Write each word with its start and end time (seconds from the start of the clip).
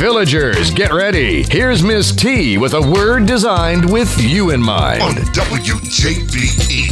Villagers, 0.00 0.70
get 0.70 0.94
ready. 0.94 1.42
Here's 1.42 1.82
Miss 1.82 2.10
T 2.10 2.56
with 2.56 2.72
a 2.72 2.80
word 2.80 3.26
designed 3.26 3.92
with 3.92 4.18
you 4.18 4.48
in 4.48 4.58
mind. 4.58 5.02
On 5.02 5.12
WJBE. 5.12 6.86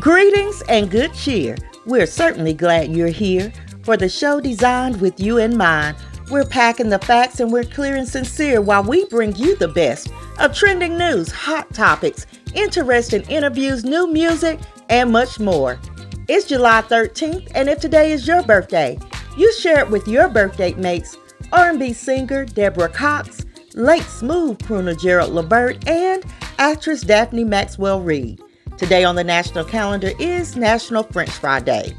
Greetings 0.00 0.60
and 0.68 0.90
good 0.90 1.14
cheer. 1.14 1.56
We're 1.86 2.06
certainly 2.06 2.52
glad 2.52 2.90
you're 2.90 3.06
here 3.06 3.52
for 3.84 3.96
the 3.96 4.08
show 4.08 4.40
designed 4.40 5.00
with 5.00 5.20
you 5.20 5.38
in 5.38 5.56
mind. 5.56 5.96
We're 6.32 6.44
packing 6.44 6.88
the 6.88 6.98
facts 6.98 7.38
and 7.38 7.52
we're 7.52 7.62
clear 7.62 7.94
and 7.94 8.08
sincere 8.08 8.60
while 8.60 8.82
we 8.82 9.04
bring 9.04 9.36
you 9.36 9.54
the 9.54 9.68
best 9.68 10.08
of 10.40 10.52
trending 10.52 10.98
news, 10.98 11.30
hot 11.30 11.72
topics, 11.72 12.26
interesting 12.54 13.22
interviews, 13.28 13.84
new 13.84 14.12
music, 14.12 14.58
and 14.88 15.12
much 15.12 15.38
more. 15.38 15.78
It's 16.26 16.48
July 16.48 16.82
13th, 16.82 17.52
and 17.54 17.68
if 17.68 17.78
today 17.78 18.10
is 18.10 18.26
your 18.26 18.42
birthday, 18.42 18.98
you 19.36 19.52
share 19.52 19.78
it 19.78 19.90
with 19.90 20.08
your 20.08 20.26
birthday 20.28 20.74
mates, 20.74 21.16
R&B 21.52 21.92
singer 21.92 22.44
Deborah 22.44 22.88
Cox, 22.88 23.44
late 23.74 24.02
smooth 24.02 24.58
crooner 24.58 24.98
Gerald 24.98 25.32
Levert, 25.32 25.86
and 25.88 26.24
actress 26.58 27.02
Daphne 27.02 27.44
Maxwell 27.44 28.00
Reid. 28.00 28.40
Today 28.76 29.04
on 29.04 29.14
the 29.14 29.24
national 29.24 29.64
calendar 29.64 30.10
is 30.18 30.56
National 30.56 31.02
French 31.04 31.30
Fry 31.30 31.60
Day. 31.60 31.96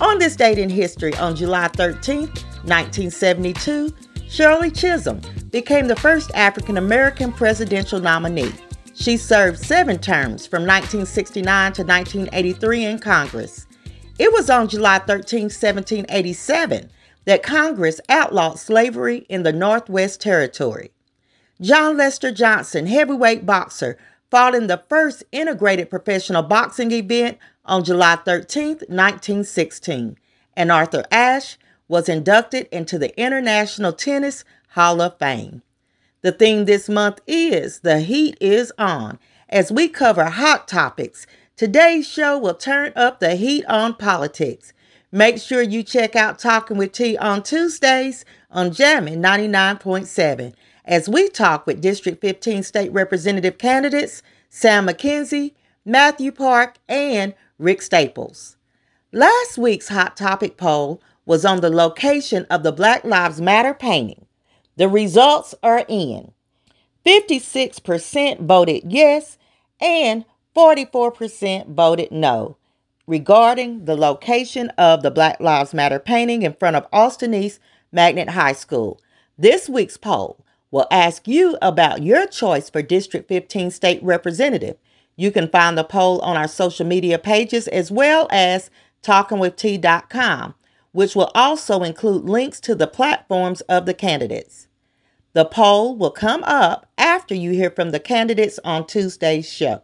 On 0.00 0.18
this 0.18 0.36
date 0.36 0.58
in 0.58 0.70
history, 0.70 1.14
on 1.16 1.36
July 1.36 1.68
13th, 1.68 2.44
1972, 2.64 3.92
Shirley 4.28 4.70
Chisholm 4.70 5.20
became 5.50 5.88
the 5.88 5.96
first 5.96 6.30
African 6.34 6.76
American 6.76 7.32
presidential 7.32 8.00
nominee. 8.00 8.52
She 8.94 9.16
served 9.16 9.58
seven 9.58 9.98
terms 9.98 10.46
from 10.46 10.62
1969 10.62 11.72
to 11.74 11.84
1983 11.84 12.84
in 12.84 12.98
Congress. 12.98 13.66
It 14.18 14.32
was 14.32 14.50
on 14.50 14.68
July 14.68 14.98
13, 14.98 15.44
1787, 15.44 16.90
that 17.28 17.42
Congress 17.42 18.00
outlawed 18.08 18.58
slavery 18.58 19.26
in 19.28 19.42
the 19.42 19.52
Northwest 19.52 20.18
Territory. 20.18 20.92
John 21.60 21.98
Lester 21.98 22.32
Johnson, 22.32 22.86
heavyweight 22.86 23.44
boxer, 23.44 23.98
fought 24.30 24.54
in 24.54 24.66
the 24.66 24.82
first 24.88 25.22
integrated 25.30 25.90
professional 25.90 26.42
boxing 26.42 26.90
event 26.90 27.36
on 27.66 27.84
July 27.84 28.16
13, 28.16 28.68
1916, 28.88 30.16
and 30.56 30.72
Arthur 30.72 31.04
Ashe 31.12 31.58
was 31.86 32.08
inducted 32.08 32.66
into 32.72 32.98
the 32.98 33.14
International 33.20 33.92
Tennis 33.92 34.42
Hall 34.70 35.02
of 35.02 35.18
Fame. 35.18 35.60
The 36.22 36.32
theme 36.32 36.64
this 36.64 36.88
month 36.88 37.20
is 37.26 37.80
The 37.80 38.00
Heat 38.00 38.38
is 38.40 38.72
On. 38.78 39.18
As 39.50 39.70
we 39.70 39.88
cover 39.88 40.24
hot 40.24 40.66
topics, 40.66 41.26
today's 41.56 42.08
show 42.08 42.38
will 42.38 42.54
turn 42.54 42.94
up 42.96 43.20
the 43.20 43.34
heat 43.34 43.66
on 43.66 43.96
politics. 43.96 44.72
Make 45.10 45.38
sure 45.38 45.62
you 45.62 45.82
check 45.82 46.16
out 46.16 46.38
Talking 46.38 46.76
with 46.76 46.92
T 46.92 47.16
on 47.16 47.42
Tuesdays 47.42 48.26
on 48.50 48.72
Jammin' 48.72 49.22
99.7 49.22 50.52
as 50.84 51.08
we 51.08 51.30
talk 51.30 51.66
with 51.66 51.80
District 51.80 52.20
15 52.20 52.62
state 52.62 52.92
representative 52.92 53.56
candidates 53.56 54.22
Sam 54.50 54.86
McKenzie, 54.86 55.54
Matthew 55.86 56.30
Park, 56.30 56.76
and 56.90 57.34
Rick 57.58 57.80
Staples. 57.80 58.58
Last 59.10 59.56
week's 59.56 59.88
Hot 59.88 60.14
Topic 60.14 60.58
poll 60.58 61.00
was 61.24 61.42
on 61.42 61.62
the 61.62 61.70
location 61.70 62.44
of 62.50 62.62
the 62.62 62.72
Black 62.72 63.02
Lives 63.02 63.40
Matter 63.40 63.72
painting. 63.72 64.26
The 64.76 64.90
results 64.90 65.54
are 65.62 65.86
in. 65.88 66.32
56% 67.06 68.40
voted 68.40 68.92
yes 68.92 69.38
and 69.80 70.26
44% 70.54 71.68
voted 71.74 72.12
no 72.12 72.58
regarding 73.08 73.86
the 73.86 73.96
location 73.96 74.68
of 74.78 75.02
the 75.02 75.10
Black 75.10 75.40
Lives 75.40 75.74
Matter 75.74 75.98
painting 75.98 76.42
in 76.42 76.52
front 76.52 76.76
of 76.76 76.86
Austin 76.92 77.34
East 77.34 77.58
Magnet 77.90 78.30
High 78.30 78.52
School. 78.52 79.00
This 79.36 79.68
week's 79.68 79.96
poll 79.96 80.44
will 80.70 80.86
ask 80.90 81.26
you 81.26 81.56
about 81.60 82.02
your 82.02 82.26
choice 82.26 82.70
for 82.70 82.82
District 82.82 83.26
15 83.26 83.70
state 83.72 84.02
representative. 84.02 84.76
You 85.16 85.32
can 85.32 85.48
find 85.48 85.76
the 85.76 85.82
poll 85.82 86.20
on 86.20 86.36
our 86.36 86.46
social 86.46 86.86
media 86.86 87.18
pages 87.18 87.66
as 87.66 87.90
well 87.90 88.28
as 88.30 88.70
talkingwitht.com 89.02 90.54
which 90.92 91.14
will 91.14 91.30
also 91.34 91.82
include 91.82 92.24
links 92.28 92.60
to 92.60 92.74
the 92.74 92.86
platforms 92.86 93.60
of 93.62 93.86
the 93.86 93.94
candidates. 93.94 94.68
The 95.32 95.44
poll 95.44 95.96
will 95.96 96.10
come 96.10 96.42
up 96.44 96.90
after 96.96 97.34
you 97.34 97.52
hear 97.52 97.70
from 97.70 97.90
the 97.90 98.00
candidates 98.00 98.58
on 98.64 98.86
Tuesday's 98.86 99.50
show. 99.50 99.82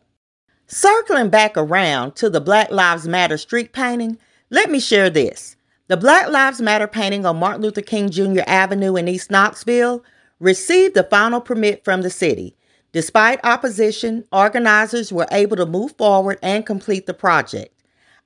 Circling 0.67 1.29
back 1.29 1.59
around 1.59 2.17
to 2.17 2.31
the 2.31 2.41
Black 2.41 2.71
Lives 2.71 3.07
Matter 3.07 3.37
street 3.37 3.73
painting, 3.73 4.19
let 4.49 4.71
me 4.71 4.81
share 4.81 5.11
this. 5.11 5.57
The 5.89 5.97
Black 5.99 6.31
Lives 6.31 6.61
Matter 6.61 6.87
painting 6.87 7.27
on 7.27 7.37
Martin 7.37 7.61
Luther 7.61 7.83
King 7.83 8.09
Jr. 8.09 8.41
Avenue 8.47 8.97
in 8.97 9.07
East 9.07 9.31
Knoxville 9.31 10.03
received 10.41 10.95
the 10.95 11.05
final 11.05 11.43
permit 11.43 11.85
from 11.85 12.01
the 12.01 12.09
city. 12.09 12.57
Despite 12.93 13.45
opposition, 13.45 14.25
organizers 14.33 15.13
were 15.13 15.27
able 15.31 15.57
to 15.57 15.67
move 15.67 15.93
forward 15.99 16.39
and 16.43 16.65
complete 16.65 17.05
the 17.05 17.13
project. 17.13 17.79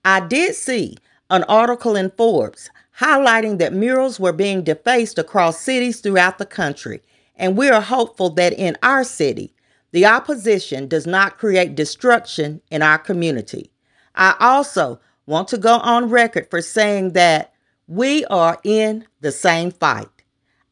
I 0.04 0.20
did 0.20 0.54
see 0.54 0.96
an 1.30 1.42
article 1.44 1.96
in 1.96 2.12
Forbes 2.16 2.70
highlighting 3.00 3.58
that 3.58 3.72
murals 3.72 4.20
were 4.20 4.32
being 4.32 4.62
defaced 4.62 5.18
across 5.18 5.60
cities 5.60 6.00
throughout 6.00 6.38
the 6.38 6.46
country, 6.46 7.02
and 7.34 7.56
we 7.56 7.68
are 7.68 7.80
hopeful 7.80 8.30
that 8.30 8.52
in 8.52 8.76
our 8.82 9.02
city, 9.02 9.52
the 9.92 10.06
opposition 10.06 10.88
does 10.88 11.06
not 11.06 11.38
create 11.38 11.74
destruction 11.74 12.60
in 12.70 12.82
our 12.82 12.98
community. 12.98 13.70
I 14.14 14.34
also 14.40 15.00
want 15.26 15.48
to 15.48 15.58
go 15.58 15.78
on 15.78 16.10
record 16.10 16.48
for 16.50 16.60
saying 16.60 17.12
that 17.12 17.52
we 17.86 18.24
are 18.26 18.58
in 18.64 19.06
the 19.20 19.32
same 19.32 19.70
fight. 19.70 20.08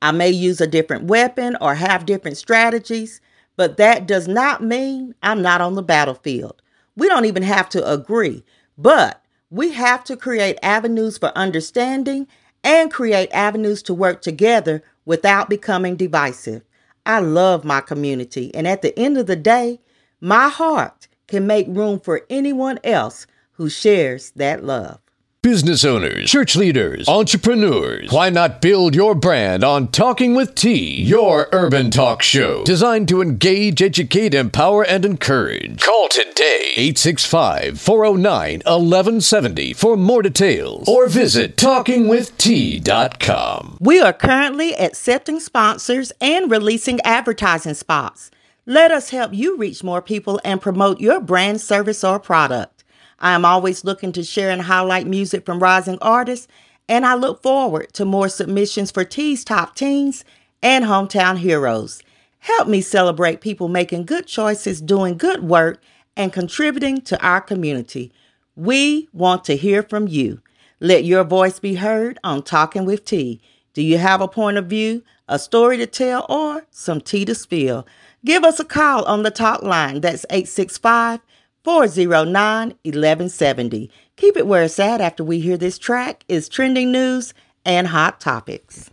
I 0.02 0.12
may 0.12 0.30
use 0.30 0.60
a 0.60 0.66
different 0.66 1.04
weapon 1.04 1.56
or 1.60 1.74
have 1.74 2.06
different 2.06 2.36
strategies, 2.36 3.20
but 3.56 3.78
that 3.78 4.06
does 4.06 4.28
not 4.28 4.62
mean 4.62 5.14
I'm 5.22 5.40
not 5.40 5.60
on 5.60 5.74
the 5.74 5.82
battlefield. 5.82 6.60
We 6.96 7.08
don't 7.08 7.24
even 7.24 7.42
have 7.42 7.68
to 7.70 7.90
agree, 7.90 8.44
but 8.76 9.22
we 9.50 9.72
have 9.72 10.04
to 10.04 10.16
create 10.16 10.58
avenues 10.62 11.16
for 11.16 11.36
understanding 11.36 12.26
and 12.62 12.92
create 12.92 13.30
avenues 13.32 13.82
to 13.84 13.94
work 13.94 14.20
together 14.20 14.82
without 15.04 15.48
becoming 15.48 15.96
divisive. 15.96 16.62
I 17.06 17.20
love 17.20 17.64
my 17.64 17.82
community, 17.82 18.54
and 18.54 18.68
at 18.68 18.82
the 18.82 18.98
end 18.98 19.18
of 19.18 19.26
the 19.26 19.36
day, 19.36 19.80
my 20.20 20.50
heart 20.50 21.08
can 21.28 21.46
make 21.46 21.68
room 21.68 22.00
for 22.00 22.26
anyone 22.30 22.80
else 22.84 23.26
who 23.54 23.70
shares 23.70 24.32
that 24.36 24.64
love 24.64 25.00
business 25.46 25.84
owners, 25.84 26.28
church 26.28 26.56
leaders, 26.56 27.08
entrepreneurs. 27.08 28.10
Why 28.10 28.30
not 28.30 28.60
build 28.60 28.96
your 28.96 29.14
brand 29.14 29.62
on 29.62 29.86
Talking 29.86 30.34
with 30.34 30.56
T, 30.56 31.00
your 31.02 31.46
urban 31.52 31.92
talk 31.92 32.20
show 32.20 32.64
designed 32.64 33.06
to 33.10 33.22
engage, 33.22 33.80
educate, 33.80 34.34
empower, 34.34 34.84
and 34.84 35.04
encourage? 35.04 35.80
Call 35.80 36.08
today 36.08 36.72
865 36.76 37.80
409 37.80 38.62
1170 38.66 39.72
for 39.74 39.96
more 39.96 40.22
details 40.22 40.88
or 40.88 41.06
visit 41.06 41.56
talkingwitht.com. 41.56 43.78
We 43.80 44.00
are 44.00 44.12
currently 44.12 44.74
accepting 44.74 45.38
sponsors 45.38 46.10
and 46.20 46.50
releasing 46.50 47.00
advertising 47.02 47.74
spots. 47.74 48.32
Let 48.66 48.90
us 48.90 49.10
help 49.10 49.32
you 49.32 49.56
reach 49.56 49.84
more 49.84 50.02
people 50.02 50.40
and 50.44 50.60
promote 50.60 50.98
your 50.98 51.20
brand, 51.20 51.60
service, 51.60 52.02
or 52.02 52.18
product. 52.18 52.75
I 53.18 53.32
am 53.32 53.44
always 53.44 53.84
looking 53.84 54.12
to 54.12 54.22
share 54.22 54.50
and 54.50 54.62
highlight 54.62 55.06
music 55.06 55.46
from 55.46 55.60
rising 55.60 55.98
artists, 56.00 56.48
and 56.88 57.06
I 57.06 57.14
look 57.14 57.42
forward 57.42 57.92
to 57.94 58.04
more 58.04 58.28
submissions 58.28 58.90
for 58.90 59.04
T's 59.04 59.44
Top 59.44 59.74
Teens 59.74 60.24
and 60.62 60.84
Hometown 60.84 61.38
Heroes. 61.38 62.02
Help 62.40 62.68
me 62.68 62.80
celebrate 62.80 63.40
people 63.40 63.68
making 63.68 64.04
good 64.04 64.26
choices, 64.26 64.80
doing 64.80 65.16
good 65.16 65.42
work, 65.42 65.82
and 66.16 66.32
contributing 66.32 67.00
to 67.02 67.20
our 67.24 67.40
community. 67.40 68.12
We 68.54 69.08
want 69.12 69.44
to 69.44 69.56
hear 69.56 69.82
from 69.82 70.08
you. 70.08 70.40
Let 70.78 71.04
your 71.04 71.24
voice 71.24 71.58
be 71.58 71.74
heard 71.76 72.18
on 72.22 72.42
Talking 72.42 72.84
with 72.84 73.04
T. 73.04 73.40
Do 73.74 73.82
you 73.82 73.98
have 73.98 74.20
a 74.20 74.28
point 74.28 74.58
of 74.58 74.66
view, 74.66 75.02
a 75.28 75.38
story 75.38 75.76
to 75.78 75.86
tell, 75.86 76.24
or 76.28 76.66
some 76.70 77.00
tea 77.00 77.24
to 77.24 77.34
spill? 77.34 77.86
Give 78.24 78.44
us 78.44 78.60
a 78.60 78.64
call 78.64 79.04
on 79.04 79.22
the 79.22 79.30
talk 79.30 79.62
line. 79.62 80.00
That's 80.00 80.24
865 80.30 81.20
409 81.66 82.68
1170. 82.84 83.90
Keep 84.14 84.36
it 84.36 84.46
where 84.46 84.62
it's 84.62 84.78
at 84.78 85.00
after 85.00 85.24
we 85.24 85.40
hear 85.40 85.56
this 85.56 85.78
track 85.78 86.24
is 86.28 86.48
trending 86.48 86.92
news 86.92 87.34
and 87.64 87.88
hot 87.88 88.20
topics. 88.20 88.92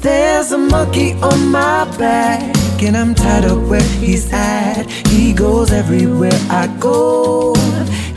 There's 0.00 0.50
a 0.50 0.58
monkey 0.58 1.12
on 1.22 1.52
my 1.52 1.84
back 1.96 2.61
and 2.86 2.96
I'm 2.96 3.14
tied 3.14 3.44
up 3.44 3.58
where 3.68 3.88
he's 4.00 4.32
at. 4.32 4.90
He 5.08 5.32
goes 5.32 5.72
everywhere 5.72 6.38
I 6.50 6.66
go, 6.80 7.54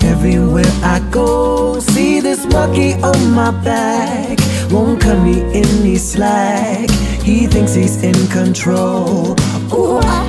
everywhere 0.01 0.71
I 0.81 0.99
go. 1.11 1.79
See 1.79 2.19
this 2.19 2.45
monkey 2.45 2.93
on 2.93 3.31
my 3.31 3.51
back 3.63 4.39
won't 4.71 5.01
cut 5.01 5.21
me 5.23 5.41
any 5.53 5.95
slack. 5.97 6.89
He 7.21 7.47
thinks 7.47 7.73
he's 7.73 8.03
in 8.03 8.27
control. 8.27 9.31
Ooh, 9.73 9.99
ah, 10.03 10.24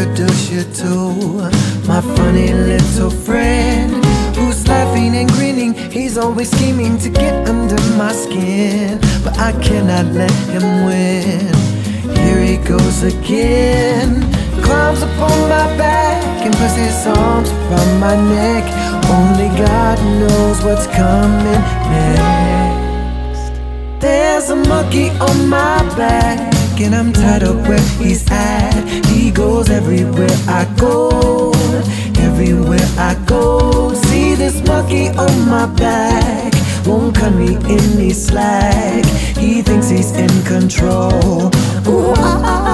introduce 0.00 0.50
you 0.50 0.62
to 0.72 1.12
my 1.86 2.00
funny 2.00 2.52
little 2.54 3.10
friend 3.10 3.92
who's 4.34 4.66
laughing 4.66 5.14
and 5.14 5.30
grinning. 5.32 5.74
He's 5.74 6.16
always 6.16 6.50
scheming 6.50 6.96
to 6.98 7.10
get 7.10 7.46
under 7.46 7.76
my 7.98 8.12
skin, 8.12 8.98
but 9.22 9.38
I 9.38 9.52
cannot 9.60 10.06
let 10.14 10.30
him 10.48 10.86
win. 10.86 11.52
Here 12.16 12.42
he 12.42 12.56
goes 12.56 13.02
again. 13.02 14.22
Climbs 14.62 15.02
upon 15.02 15.38
my 15.50 15.66
back 15.76 16.46
and 16.46 16.54
puts 16.54 16.76
his 16.76 17.06
arms 17.06 17.50
around 17.50 18.00
my 18.00 18.16
neck. 18.16 18.64
Only 19.10 19.48
God 19.58 19.98
knows 20.20 20.62
what's 20.64 20.86
coming 20.86 21.60
next. 21.92 23.52
There's 24.00 24.48
a 24.48 24.56
monkey 24.56 25.10
on 25.20 25.48
my 25.48 25.82
back, 25.94 26.38
and 26.84 26.94
I'm 26.94 27.12
tied 27.12 27.42
up 27.42 27.56
where 27.68 27.80
he's 27.98 28.24
at. 28.30 29.06
He 29.06 29.30
goes 29.30 29.68
everywhere 29.70 30.36
I 30.46 30.64
go, 30.78 31.52
everywhere 32.18 32.88
I 32.96 33.14
go. 33.26 33.92
See 33.94 34.34
this 34.34 34.62
monkey 34.66 35.08
on 35.08 35.48
my 35.48 35.66
back, 35.66 36.52
won't 36.86 37.14
cut 37.16 37.34
me 37.34 37.56
any 37.68 38.10
slack. 38.10 39.04
He 39.36 39.62
thinks 39.62 39.88
he's 39.88 40.12
in 40.12 40.30
control. 40.44 41.50
Ooh, 41.86 42.14
ah, 42.16 42.40
ah, 42.44 42.64
ah, 42.66 42.69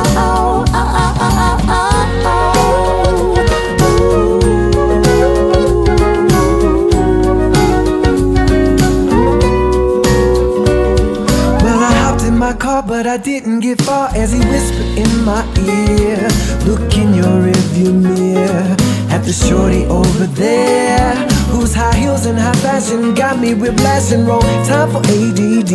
but 12.96 13.06
I 13.06 13.18
didn't 13.18 13.60
get 13.60 13.78
far 13.82 14.08
as 14.16 14.32
he 14.32 14.38
whispered 14.38 14.90
in 14.96 15.10
my 15.22 15.44
ear. 15.68 16.16
Look 16.64 16.96
in 16.96 17.12
your 17.12 17.36
rearview 17.44 17.92
mirror 17.92 18.68
at 19.14 19.22
the 19.22 19.34
shorty 19.34 19.84
over 19.84 20.26
there. 20.44 21.14
Whose 21.52 21.74
high 21.74 21.94
heels 21.94 22.24
and 22.24 22.38
high 22.38 22.60
fashion 22.66 23.14
got 23.14 23.38
me 23.38 23.52
whiplash 23.52 24.12
and 24.12 24.26
roll. 24.26 24.40
Time 24.70 24.90
for 24.92 25.02
ADD. 25.16 25.72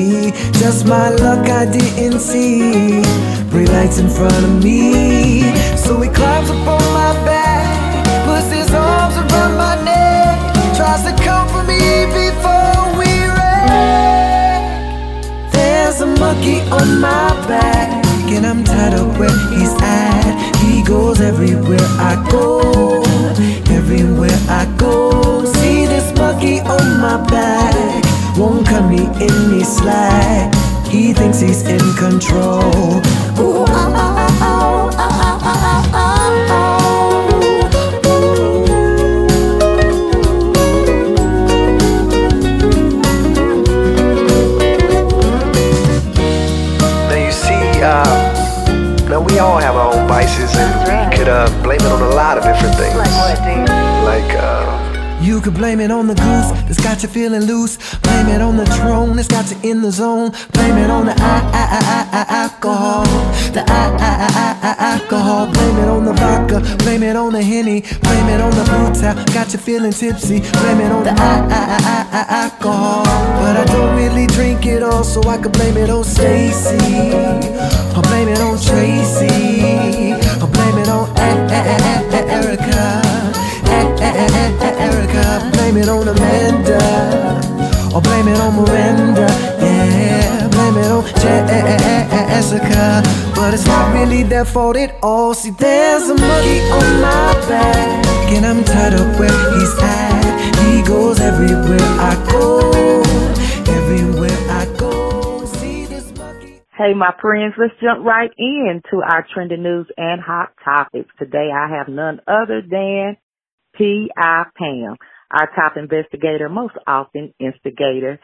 Just 0.61 0.87
my 0.87 1.09
luck 1.09 1.47
I 1.47 1.65
didn't 1.77 2.21
see. 2.21 3.03
Brake 3.51 3.69
lights 3.69 3.99
in 3.99 4.09
front 4.09 4.43
of 4.43 4.63
me. 4.63 5.43
So 5.77 6.01
he 6.01 6.09
climbs 6.09 6.49
up 6.49 6.67
on 6.75 6.85
my 6.99 7.13
back, 7.25 7.30
monkey 16.41 16.59
on 16.71 16.99
my 16.99 17.29
back, 17.47 18.03
and 18.31 18.45
I'm 18.45 18.63
tied 18.63 18.93
up 18.93 19.19
where 19.19 19.29
he's 19.51 19.73
at. 19.81 20.57
He 20.63 20.83
goes 20.83 21.21
everywhere 21.21 21.87
I 21.99 22.15
go, 22.31 23.03
everywhere 23.69 24.39
I 24.49 24.65
go. 24.77 25.45
See 25.45 25.85
this 25.85 26.11
monkey 26.17 26.59
on 26.61 26.99
my 26.99 27.17
back, 27.29 27.75
won't 28.37 28.65
cut 28.65 28.89
me 28.89 29.05
any 29.21 29.63
slack. 29.63 30.53
He 30.87 31.13
thinks 31.13 31.39
he's 31.39 31.61
in 31.67 31.79
control. 31.95 32.97
Ooh, 33.39 33.65
ah, 33.67 33.93
ah, 33.95 34.10
Uh, 54.13 55.21
You 55.21 55.39
could 55.39 55.53
blame 55.53 55.79
it 55.79 55.89
on 55.89 56.07
the 56.07 56.15
goose 56.15 56.51
that's 56.67 56.83
got 56.83 57.01
you 57.01 57.07
feeling 57.07 57.43
loose. 57.43 57.77
Blame 57.99 58.27
it 58.27 58.41
on 58.41 58.57
the 58.57 58.65
throne 58.65 59.15
that's 59.15 59.29
got 59.29 59.49
you 59.49 59.57
in 59.71 59.81
the 59.81 59.89
zone. 59.89 60.31
Blame 60.51 60.77
it 60.77 60.89
on 60.89 61.05
the 61.05 61.15
alcohol. 61.21 63.05
The 63.53 63.63
alcohol. 63.69 65.47
Blame 65.53 65.77
it 65.77 65.87
on 65.87 66.03
the 66.03 66.13
vodka. 66.13 66.59
Blame 66.83 67.03
it 67.03 67.15
on 67.15 67.31
the 67.31 67.41
henny. 67.41 67.81
Blame 68.03 68.27
it 68.27 68.41
on 68.41 68.51
the 68.51 68.65
towel. 68.65 69.23
Got 69.33 69.53
you 69.53 69.59
feeling 69.59 69.93
tipsy. 69.93 70.41
Blame 70.59 70.81
it 70.81 70.91
on 70.91 71.03
the 71.05 71.15
alcohol. 72.41 73.05
But 73.39 73.55
I 73.55 73.65
don't 73.71 73.95
really 73.95 74.27
drink 74.27 74.65
it 74.65 74.83
all, 74.83 75.05
so 75.05 75.23
I 75.23 75.37
could 75.37 75.53
blame 75.53 75.77
it 75.77 75.89
on 75.89 76.03
Stacy. 76.03 76.75
Or 77.95 78.01
blame 78.09 78.27
it 78.27 78.41
on 78.41 78.59
Tracy. 78.59 79.40
Miranda. 88.61 89.27
Yeah, 89.59 90.47
blame 90.49 90.77
it 90.77 90.91
on 90.91 91.03
Jessica. 91.21 93.01
But 93.35 93.53
it's 93.53 93.65
not 93.65 93.93
really 93.93 94.23
their 94.23 94.45
fault 94.45 94.77
at 94.77 94.95
all. 95.01 95.33
See, 95.33 95.51
there's 95.51 96.09
a 96.09 96.15
monkey 96.15 96.59
on 96.77 97.01
my 97.01 97.33
back. 97.47 98.05
And 98.33 98.45
I'm 98.45 98.63
where 99.19 99.37
he's 99.53 99.75
at. 99.81 100.21
He 100.65 100.81
goes 100.83 101.19
everywhere 101.19 101.79
I 101.81 102.15
go. 102.29 102.71
Hey, 106.81 106.95
my 106.95 107.13
friends, 107.21 107.53
let's 107.59 107.75
jump 107.79 108.03
right 108.03 108.31
into 108.39 109.03
our 109.05 109.23
trending 109.31 109.61
news 109.61 109.85
and 109.97 110.19
hot 110.19 110.51
topics. 110.65 111.09
Today 111.19 111.51
I 111.53 111.69
have 111.77 111.87
none 111.87 112.21
other 112.27 112.63
than 112.67 113.17
P.I. 113.75 114.43
Pam, 114.57 114.95
our 115.29 115.47
top 115.55 115.77
investigator, 115.77 116.49
most 116.49 116.73
often 116.87 117.35
instigator. 117.39 118.19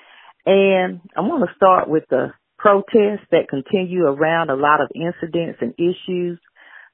And 0.48 1.02
I 1.14 1.20
want 1.28 1.44
to 1.44 1.56
start 1.58 1.90
with 1.90 2.06
the 2.10 2.32
protests 2.58 3.28
that 3.32 3.50
continue 3.50 4.06
around 4.06 4.50
a 4.50 4.56
lot 4.56 4.80
of 4.80 4.88
incidents 4.96 5.60
and 5.60 5.74
issues, 5.76 6.40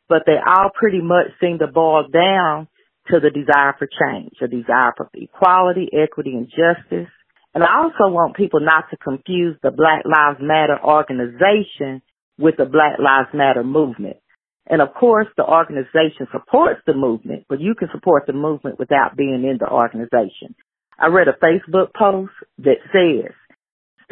but 0.09 0.23
they 0.25 0.37
all 0.43 0.71
pretty 0.73 1.01
much 1.01 1.27
seem 1.39 1.59
to 1.59 1.67
boil 1.67 2.07
down 2.09 2.67
to 3.11 3.19
the 3.19 3.29
desire 3.29 3.75
for 3.77 3.85
change, 3.87 4.33
a 4.41 4.47
desire 4.47 4.93
for 4.97 5.07
equality, 5.13 5.87
equity, 5.93 6.31
and 6.31 6.47
justice. 6.49 7.13
And 7.53 7.63
I 7.63 7.77
also 7.77 8.11
want 8.11 8.35
people 8.35 8.59
not 8.59 8.85
to 8.89 8.97
confuse 8.97 9.55
the 9.61 9.69
Black 9.69 10.01
Lives 10.03 10.39
Matter 10.41 10.79
organization 10.83 12.01
with 12.39 12.55
the 12.57 12.65
Black 12.65 12.97
Lives 12.97 13.29
Matter 13.35 13.63
movement. 13.63 14.17
And 14.65 14.81
of 14.81 14.95
course, 14.95 15.27
the 15.37 15.45
organization 15.45 16.25
supports 16.31 16.81
the 16.87 16.95
movement, 16.95 17.45
but 17.47 17.61
you 17.61 17.75
can 17.75 17.89
support 17.93 18.23
the 18.25 18.33
movement 18.33 18.79
without 18.79 19.15
being 19.15 19.45
in 19.47 19.57
the 19.59 19.69
organization. 19.69 20.55
I 20.97 21.07
read 21.07 21.27
a 21.27 21.33
Facebook 21.33 21.93
post 21.93 22.31
that 22.59 22.77
says, 22.91 23.33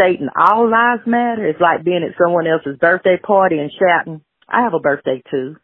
stating 0.01 0.29
all 0.36 0.70
lives 0.70 1.03
matter 1.05 1.48
is 1.48 1.55
like 1.60 1.84
being 1.84 2.03
at 2.03 2.17
someone 2.22 2.48
else's 2.48 2.77
birthday 2.79 3.17
party 3.22 3.58
and 3.60 3.72
shouting, 3.72 4.22
I 4.48 4.63
have 4.63 4.74
a 4.74 4.79
birthday 4.79 5.22
too. 5.29 5.55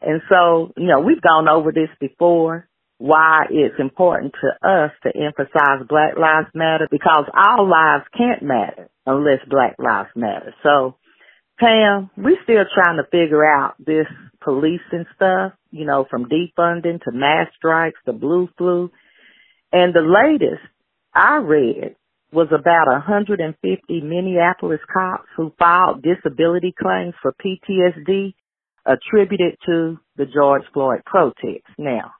And 0.00 0.20
so, 0.28 0.72
you 0.76 0.86
know, 0.86 1.00
we've 1.00 1.20
gone 1.20 1.48
over 1.48 1.72
this 1.72 1.88
before, 1.98 2.68
why 2.98 3.46
it's 3.50 3.78
important 3.78 4.34
to 4.40 4.68
us 4.68 4.92
to 5.02 5.10
emphasize 5.14 5.86
Black 5.88 6.16
Lives 6.16 6.48
Matter 6.54 6.86
because 6.90 7.24
our 7.34 7.64
lives 7.64 8.04
can't 8.16 8.42
matter 8.42 8.88
unless 9.06 9.40
Black 9.48 9.76
Lives 9.78 10.10
Matter. 10.14 10.54
So, 10.62 10.96
Pam, 11.58 12.10
we're 12.16 12.42
still 12.42 12.64
trying 12.74 12.98
to 12.98 13.08
figure 13.10 13.44
out 13.44 13.74
this 13.78 14.06
policing 14.42 15.06
stuff, 15.14 15.52
you 15.70 15.86
know, 15.86 16.06
from 16.08 16.26
defunding 16.28 17.02
to 17.02 17.12
mass 17.12 17.48
strikes 17.56 17.98
to 18.06 18.12
blue 18.12 18.48
flu. 18.58 18.90
And 19.72 19.94
the 19.94 20.00
latest 20.00 20.62
I 21.14 21.36
read 21.36 21.96
was 22.34 22.48
about 22.48 22.88
150 22.90 24.00
Minneapolis 24.00 24.80
cops 24.92 25.28
who 25.36 25.52
filed 25.58 26.02
disability 26.02 26.74
claims 26.76 27.14
for 27.22 27.32
PTSD 27.32 28.34
attributed 28.84 29.56
to 29.66 29.98
the 30.16 30.26
George 30.26 30.64
Floyd 30.72 31.02
protests. 31.06 31.70
Now, 31.78 32.12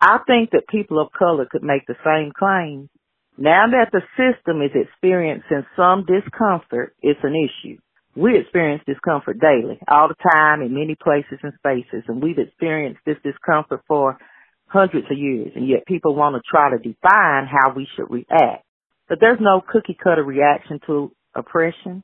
I 0.00 0.18
think 0.26 0.50
that 0.50 0.68
people 0.68 0.98
of 1.00 1.12
color 1.16 1.46
could 1.50 1.62
make 1.62 1.86
the 1.86 1.96
same 2.04 2.32
claim. 2.36 2.88
Now 3.36 3.66
that 3.70 3.90
the 3.92 4.02
system 4.16 4.62
is 4.62 4.70
experiencing 4.74 5.66
some 5.76 6.06
discomfort, 6.06 6.94
it's 7.02 7.20
an 7.22 7.34
issue. 7.36 7.78
We 8.16 8.38
experience 8.38 8.82
discomfort 8.86 9.38
daily, 9.38 9.78
all 9.86 10.08
the 10.08 10.30
time, 10.32 10.62
in 10.62 10.74
many 10.74 10.96
places 11.00 11.38
and 11.42 11.52
spaces, 11.58 12.02
and 12.08 12.22
we've 12.22 12.38
experienced 12.38 13.00
this 13.06 13.18
discomfort 13.22 13.82
for 13.86 14.18
hundreds 14.66 15.06
of 15.10 15.16
years, 15.16 15.52
and 15.54 15.68
yet 15.68 15.86
people 15.86 16.16
want 16.16 16.34
to 16.34 16.42
try 16.50 16.70
to 16.70 16.78
define 16.78 17.46
how 17.46 17.74
we 17.76 17.86
should 17.94 18.10
react. 18.10 18.64
But 19.08 19.18
there's 19.20 19.38
no 19.40 19.62
cookie 19.66 19.96
cutter 20.02 20.22
reaction 20.22 20.80
to 20.86 21.12
oppression. 21.34 22.02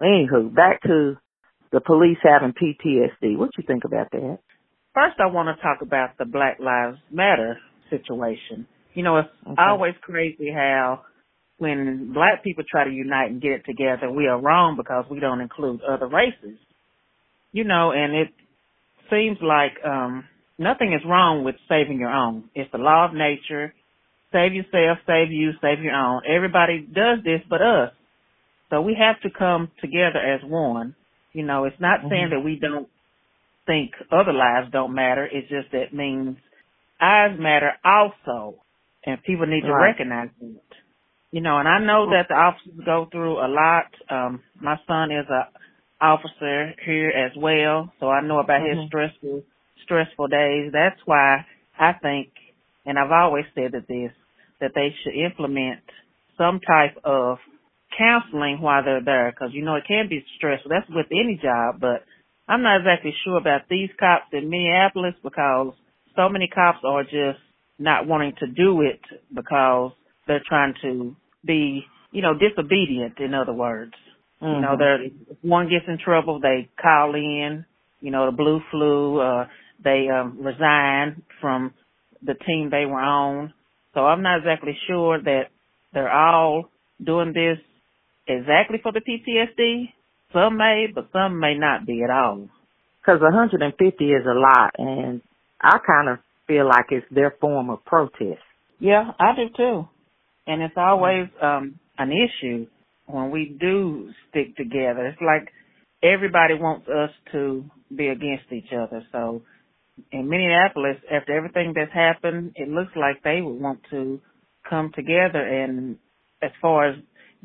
Anywho, 0.00 0.54
back 0.54 0.82
to 0.82 1.16
the 1.72 1.80
police 1.80 2.18
having 2.22 2.52
PTSD. 2.52 3.36
What 3.36 3.50
you 3.58 3.64
think 3.66 3.84
about 3.84 4.10
that? 4.12 4.38
First, 4.94 5.16
I 5.18 5.26
want 5.26 5.56
to 5.56 5.60
talk 5.62 5.82
about 5.82 6.16
the 6.18 6.24
Black 6.24 6.58
Lives 6.60 6.98
Matter 7.10 7.58
situation. 7.90 8.66
You 8.94 9.02
know, 9.02 9.18
it's 9.18 9.28
okay. 9.44 9.54
always 9.58 9.94
crazy 10.02 10.50
how 10.54 11.02
when 11.58 12.12
black 12.12 12.44
people 12.44 12.64
try 12.68 12.84
to 12.84 12.90
unite 12.90 13.30
and 13.30 13.42
get 13.42 13.52
it 13.52 13.64
together, 13.66 14.10
we 14.10 14.26
are 14.26 14.40
wrong 14.40 14.76
because 14.76 15.04
we 15.10 15.20
don't 15.20 15.40
include 15.40 15.80
other 15.82 16.06
races. 16.06 16.58
You 17.52 17.64
know, 17.64 17.92
and 17.92 18.14
it 18.14 18.28
seems 19.10 19.38
like 19.42 19.84
um 19.84 20.24
nothing 20.58 20.92
is 20.92 21.02
wrong 21.06 21.44
with 21.44 21.56
saving 21.68 21.98
your 21.98 22.10
own. 22.10 22.50
It's 22.54 22.70
the 22.70 22.78
law 22.78 23.06
of 23.06 23.14
nature. 23.14 23.74
Save 24.34 24.52
yourself, 24.52 24.98
save 25.06 25.30
you, 25.30 25.52
save 25.62 25.80
your 25.80 25.94
own. 25.94 26.22
Everybody 26.28 26.80
does 26.80 27.22
this 27.22 27.40
but 27.48 27.62
us. 27.62 27.92
So 28.68 28.80
we 28.80 28.98
have 28.98 29.20
to 29.22 29.30
come 29.30 29.70
together 29.80 30.18
as 30.18 30.40
one. 30.42 30.96
You 31.32 31.44
know, 31.44 31.64
it's 31.64 31.80
not 31.80 32.00
mm-hmm. 32.00 32.08
saying 32.10 32.30
that 32.30 32.40
we 32.40 32.58
don't 32.60 32.88
think 33.66 33.92
other 34.10 34.32
lives 34.32 34.72
don't 34.72 34.92
matter. 34.92 35.24
It's 35.30 35.48
just 35.48 35.70
that 35.70 35.94
means 35.94 36.36
eyes 37.00 37.38
matter 37.38 37.72
also, 37.84 38.56
and 39.06 39.22
people 39.22 39.46
need 39.46 39.62
to 39.62 39.72
right. 39.72 39.90
recognize 39.90 40.30
it. 40.40 40.62
You 41.30 41.40
know, 41.40 41.58
and 41.58 41.68
I 41.68 41.78
know 41.78 42.10
that 42.10 42.26
the 42.28 42.34
officers 42.34 42.80
go 42.84 43.06
through 43.10 43.38
a 43.38 43.46
lot. 43.46 43.86
Um, 44.10 44.40
my 44.60 44.76
son 44.86 45.12
is 45.12 45.26
a 45.30 45.48
officer 46.04 46.74
here 46.84 47.10
as 47.10 47.32
well, 47.36 47.92
so 48.00 48.08
I 48.08 48.20
know 48.20 48.40
about 48.40 48.62
mm-hmm. 48.62 48.80
his 48.80 48.88
stressful 48.88 49.42
stressful 49.84 50.28
days. 50.28 50.72
That's 50.72 51.00
why 51.04 51.44
I 51.78 51.92
think, 52.02 52.30
and 52.84 52.98
I've 52.98 53.12
always 53.12 53.44
said 53.54 53.72
that 53.72 53.86
this, 53.86 54.12
that 54.64 54.72
they 54.74 54.94
should 55.02 55.12
implement 55.12 55.84
some 56.38 56.60
type 56.60 56.96
of 57.04 57.36
counseling 57.96 58.60
while 58.60 58.82
they're 58.82 59.04
there, 59.04 59.30
because 59.30 59.52
you 59.52 59.62
know 59.64 59.76
it 59.76 59.84
can 59.86 60.08
be 60.08 60.24
stressful. 60.36 60.70
That's 60.70 60.88
with 60.88 61.06
any 61.12 61.38
job, 61.40 61.80
but 61.80 62.02
I'm 62.48 62.62
not 62.62 62.80
exactly 62.80 63.14
sure 63.24 63.36
about 63.36 63.68
these 63.68 63.90
cops 64.00 64.32
in 64.32 64.48
Minneapolis 64.50 65.14
because 65.22 65.74
so 66.16 66.28
many 66.28 66.48
cops 66.48 66.78
are 66.84 67.04
just 67.04 67.40
not 67.78 68.06
wanting 68.06 68.32
to 68.40 68.46
do 68.46 68.80
it 68.80 69.00
because 69.34 69.92
they're 70.26 70.42
trying 70.48 70.74
to 70.82 71.14
be, 71.44 71.84
you 72.10 72.22
know, 72.22 72.32
disobedient. 72.34 73.18
In 73.18 73.34
other 73.34 73.52
words, 73.52 73.92
mm-hmm. 74.42 74.54
you 74.54 74.60
know, 74.60 74.68
mm-hmm. 74.68 74.78
they're 74.78 75.04
if 75.04 75.38
one 75.42 75.68
gets 75.68 75.84
in 75.86 75.98
trouble, 76.02 76.40
they 76.40 76.68
call 76.80 77.14
in, 77.14 77.64
you 78.00 78.10
know, 78.10 78.26
the 78.26 78.36
blue 78.36 78.60
flu. 78.70 79.20
Uh, 79.20 79.46
they 79.82 80.08
um, 80.08 80.38
resign 80.40 81.22
from 81.40 81.74
the 82.22 82.34
team 82.46 82.70
they 82.70 82.86
were 82.86 83.00
on. 83.00 83.52
So 83.94 84.00
I'm 84.00 84.22
not 84.22 84.38
exactly 84.38 84.76
sure 84.88 85.22
that 85.22 85.44
they're 85.92 86.12
all 86.12 86.70
doing 87.04 87.32
this 87.32 87.58
exactly 88.26 88.78
for 88.82 88.92
the 88.92 89.00
PTSD. 89.00 89.92
Some 90.32 90.56
may, 90.56 90.86
but 90.92 91.08
some 91.12 91.38
may 91.38 91.56
not 91.56 91.86
be 91.86 92.02
at 92.02 92.10
all. 92.10 92.48
Because 93.00 93.20
150 93.20 94.04
is 94.04 94.26
a 94.26 94.38
lot, 94.38 94.72
and 94.78 95.20
I 95.60 95.78
kind 95.86 96.08
of 96.08 96.18
feel 96.46 96.66
like 96.66 96.86
it's 96.90 97.06
their 97.10 97.34
form 97.40 97.70
of 97.70 97.84
protest. 97.84 98.40
Yeah, 98.80 99.12
I 99.18 99.32
do 99.36 99.48
too. 99.56 99.88
And 100.46 100.62
it's 100.62 100.74
always 100.76 101.28
um 101.40 101.78
an 101.98 102.10
issue 102.10 102.66
when 103.06 103.30
we 103.30 103.56
do 103.60 104.10
stick 104.28 104.56
together. 104.56 105.06
It's 105.06 105.20
like 105.20 105.52
everybody 106.02 106.54
wants 106.54 106.88
us 106.88 107.10
to 107.32 107.64
be 107.94 108.08
against 108.08 108.52
each 108.52 108.72
other. 108.72 109.04
So 109.12 109.42
in 110.10 110.28
Minneapolis, 110.28 110.96
after 111.10 111.36
everything 111.36 111.72
that's 111.74 111.92
happened, 111.92 112.52
it 112.56 112.68
looks 112.68 112.92
like 112.96 113.22
they 113.22 113.40
would 113.40 113.60
want 113.60 113.80
to 113.90 114.20
come 114.68 114.90
together 114.94 115.40
and 115.40 115.96
as 116.42 116.50
far 116.60 116.88
as 116.90 116.96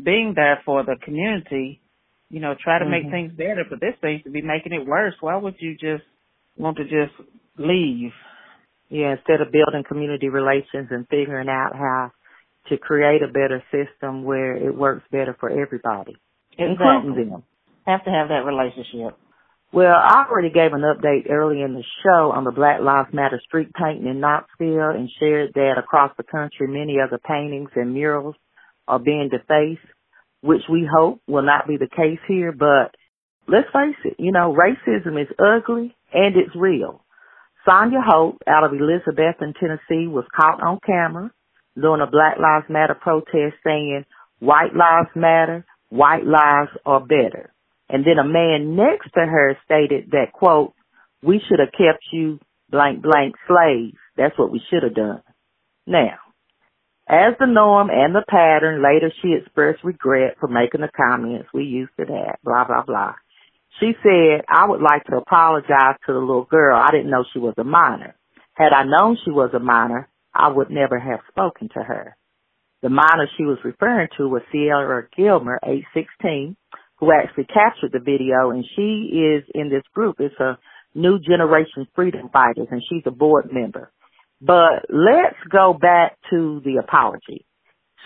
being 0.01 0.33
there 0.35 0.61
for 0.65 0.83
the 0.83 0.95
community, 1.03 1.81
you 2.29 2.39
know, 2.39 2.55
try 2.61 2.79
to 2.79 2.85
mm-hmm. 2.85 2.91
make 2.91 3.11
things 3.11 3.31
better, 3.33 3.63
but 3.69 3.79
this 3.79 3.95
seems 4.01 4.23
to 4.23 4.29
be 4.29 4.41
making 4.41 4.73
it 4.73 4.85
worse. 4.85 5.13
Why 5.19 5.35
would 5.37 5.55
you 5.59 5.73
just 5.73 6.03
want 6.57 6.77
to 6.77 6.83
just 6.83 7.13
leave? 7.57 8.11
Yeah, 8.89 9.13
instead 9.17 9.41
of 9.41 9.51
building 9.51 9.83
community 9.87 10.29
relations 10.29 10.87
and 10.89 11.07
figuring 11.09 11.49
out 11.49 11.75
how 11.75 12.11
to 12.69 12.77
create 12.77 13.21
a 13.21 13.27
better 13.27 13.63
system 13.71 14.23
where 14.23 14.55
it 14.55 14.75
works 14.75 15.03
better 15.11 15.35
for 15.39 15.49
everybody, 15.49 16.15
exactly. 16.57 16.65
including 16.69 17.29
them. 17.29 17.43
Have 17.85 18.03
to 18.05 18.11
have 18.11 18.29
that 18.29 18.45
relationship. 18.45 19.17
Well, 19.71 19.93
I 19.93 20.25
already 20.27 20.49
gave 20.49 20.73
an 20.73 20.81
update 20.81 21.29
early 21.29 21.61
in 21.61 21.75
the 21.75 21.83
show 22.03 22.31
on 22.31 22.43
the 22.43 22.51
Black 22.51 22.81
Lives 22.81 23.13
Matter 23.13 23.39
street 23.45 23.69
painting 23.71 24.07
in 24.07 24.19
Knoxville 24.19 24.97
and 24.97 25.09
shared 25.19 25.51
that 25.53 25.75
across 25.77 26.11
the 26.17 26.23
country 26.23 26.67
many 26.67 26.97
other 26.99 27.19
paintings 27.19 27.69
and 27.75 27.93
murals 27.93 28.35
are 28.87 28.97
being 28.97 29.29
defaced, 29.29 29.85
which 30.41 30.63
we 30.71 30.89
hope 30.91 31.21
will 31.27 31.43
not 31.43 31.67
be 31.67 31.77
the 31.77 31.87
case 31.87 32.17
here. 32.27 32.51
But 32.51 32.95
let's 33.47 33.67
face 33.71 33.95
it, 34.05 34.15
you 34.17 34.31
know, 34.31 34.57
racism 34.57 35.21
is 35.21 35.29
ugly 35.37 35.95
and 36.11 36.35
it's 36.35 36.55
real. 36.55 37.05
Sonia 37.63 38.01
Hope 38.03 38.37
out 38.47 38.63
of 38.63 38.71
Elizabethton, 38.71 39.53
Tennessee 39.59 40.07
was 40.07 40.25
caught 40.35 40.63
on 40.63 40.79
camera 40.83 41.29
during 41.79 42.01
a 42.01 42.09
Black 42.09 42.37
Lives 42.41 42.65
Matter 42.69 42.95
protest 42.95 43.55
saying, 43.63 44.05
white 44.39 44.73
lives 44.73 45.09
matter, 45.15 45.63
white 45.89 46.25
lives 46.25 46.71
are 46.87 47.01
better. 47.01 47.53
And 47.89 48.05
then 48.05 48.19
a 48.19 48.27
man 48.27 48.75
next 48.75 49.11
to 49.13 49.21
her 49.21 49.57
stated 49.65 50.11
that, 50.11 50.31
quote, 50.33 50.73
we 51.23 51.41
should 51.47 51.59
have 51.59 51.71
kept 51.71 52.03
you 52.11 52.39
blank 52.69 53.01
blank 53.01 53.35
slaves. 53.47 53.97
That's 54.15 54.37
what 54.37 54.51
we 54.51 54.61
should 54.69 54.83
have 54.83 54.95
done. 54.95 55.23
Now, 55.87 56.19
as 57.09 57.33
the 57.39 57.47
norm 57.47 57.89
and 57.89 58.13
the 58.13 58.23
pattern, 58.29 58.83
later 58.83 59.11
she 59.21 59.33
expressed 59.33 59.83
regret 59.83 60.37
for 60.39 60.47
making 60.47 60.81
the 60.81 60.89
comments. 60.95 61.49
We 61.53 61.63
used 61.63 61.91
to 61.99 62.05
that, 62.05 62.37
blah, 62.43 62.65
blah, 62.65 62.83
blah. 62.83 63.15
She 63.79 63.93
said, 64.03 64.45
I 64.47 64.67
would 64.67 64.81
like 64.81 65.05
to 65.05 65.17
apologize 65.17 65.97
to 66.05 66.13
the 66.13 66.19
little 66.19 66.45
girl. 66.45 66.77
I 66.77 66.91
didn't 66.91 67.09
know 67.09 67.25
she 67.33 67.39
was 67.39 67.55
a 67.57 67.63
minor. 67.63 68.15
Had 68.53 68.73
I 68.73 68.83
known 68.83 69.17
she 69.23 69.31
was 69.31 69.51
a 69.53 69.59
minor, 69.59 70.07
I 70.33 70.49
would 70.49 70.69
never 70.69 70.99
have 70.99 71.21
spoken 71.29 71.69
to 71.73 71.81
her. 71.81 72.15
The 72.81 72.89
minor 72.89 73.27
she 73.37 73.43
was 73.43 73.57
referring 73.63 74.09
to 74.17 74.27
was 74.27 74.41
Sierra 74.51 75.07
Gilmer, 75.15 75.59
age 75.65 75.85
16, 75.93 76.55
who 76.99 77.11
actually 77.11 77.45
captured 77.45 77.91
the 77.91 77.99
video 77.99 78.51
and 78.51 78.65
she 78.75 79.11
is 79.15 79.43
in 79.53 79.69
this 79.69 79.83
group. 79.93 80.17
It's 80.19 80.39
a 80.39 80.57
new 80.93 81.19
generation 81.19 81.87
freedom 81.95 82.29
fighters 82.31 82.67
and 82.71 82.81
she's 82.89 83.03
a 83.05 83.11
board 83.11 83.49
member. 83.51 83.91
But 84.41 84.85
let's 84.89 85.37
go 85.49 85.73
back 85.73 86.17
to 86.29 86.61
the 86.63 86.81
apology. 86.83 87.45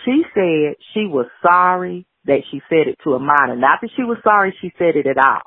She 0.04 0.22
said 0.34 0.76
she 0.92 1.06
was 1.06 1.26
sorry 1.42 2.06
that 2.26 2.40
she 2.50 2.60
said 2.68 2.88
it 2.88 2.98
to 3.04 3.14
a 3.14 3.18
minor. 3.18 3.56
Not 3.56 3.80
that 3.82 3.90
she 3.96 4.02
was 4.02 4.18
sorry 4.22 4.54
she 4.60 4.72
said 4.78 4.96
it 4.96 5.06
at 5.06 5.18
all. 5.18 5.42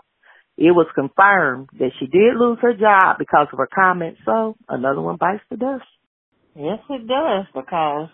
It 0.57 0.71
was 0.71 0.87
confirmed 0.95 1.69
that 1.77 1.91
she 1.99 2.07
did 2.07 2.35
lose 2.35 2.57
her 2.61 2.73
job 2.73 3.17
because 3.19 3.47
of 3.51 3.59
her 3.59 3.69
comments. 3.73 4.19
So 4.25 4.55
another 4.67 5.01
one 5.01 5.17
bites 5.17 5.43
the 5.49 5.57
dust. 5.57 5.85
Yes, 6.55 6.79
it 6.89 7.07
does 7.07 7.45
because 7.53 8.09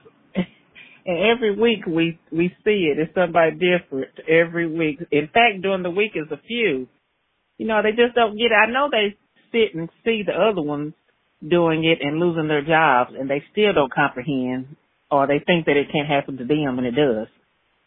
and 1.06 1.18
every 1.18 1.56
week 1.56 1.86
we 1.86 2.20
we 2.32 2.50
see 2.64 2.92
it. 2.92 3.00
It's 3.00 3.14
somebody 3.14 3.52
different 3.52 4.10
every 4.28 4.68
week. 4.68 5.00
In 5.12 5.28
fact, 5.28 5.62
during 5.62 5.84
the 5.84 5.90
week 5.90 6.12
is 6.16 6.32
a 6.32 6.42
few. 6.48 6.88
You 7.58 7.68
know, 7.68 7.82
they 7.84 7.92
just 7.92 8.16
don't 8.16 8.38
get 8.38 8.52
it. 8.52 8.56
I 8.56 8.72
know 8.72 8.90
they 8.90 9.16
sit 9.52 9.76
and 9.76 9.90
see 10.04 10.24
the 10.26 10.34
other 10.34 10.62
ones 10.62 10.94
doing 11.48 11.84
it 11.84 12.00
and 12.02 12.20
losing 12.20 12.48
their 12.48 12.64
jobs, 12.64 13.12
and 13.18 13.30
they 13.30 13.44
still 13.52 13.74
don't 13.74 13.94
comprehend, 13.94 14.76
or 15.12 15.28
they 15.28 15.40
think 15.46 15.66
that 15.66 15.78
it 15.78 15.92
can't 15.92 16.08
happen 16.08 16.38
to 16.38 16.46
them, 16.46 16.78
and 16.80 16.88
it 16.88 16.96
does. 16.96 17.28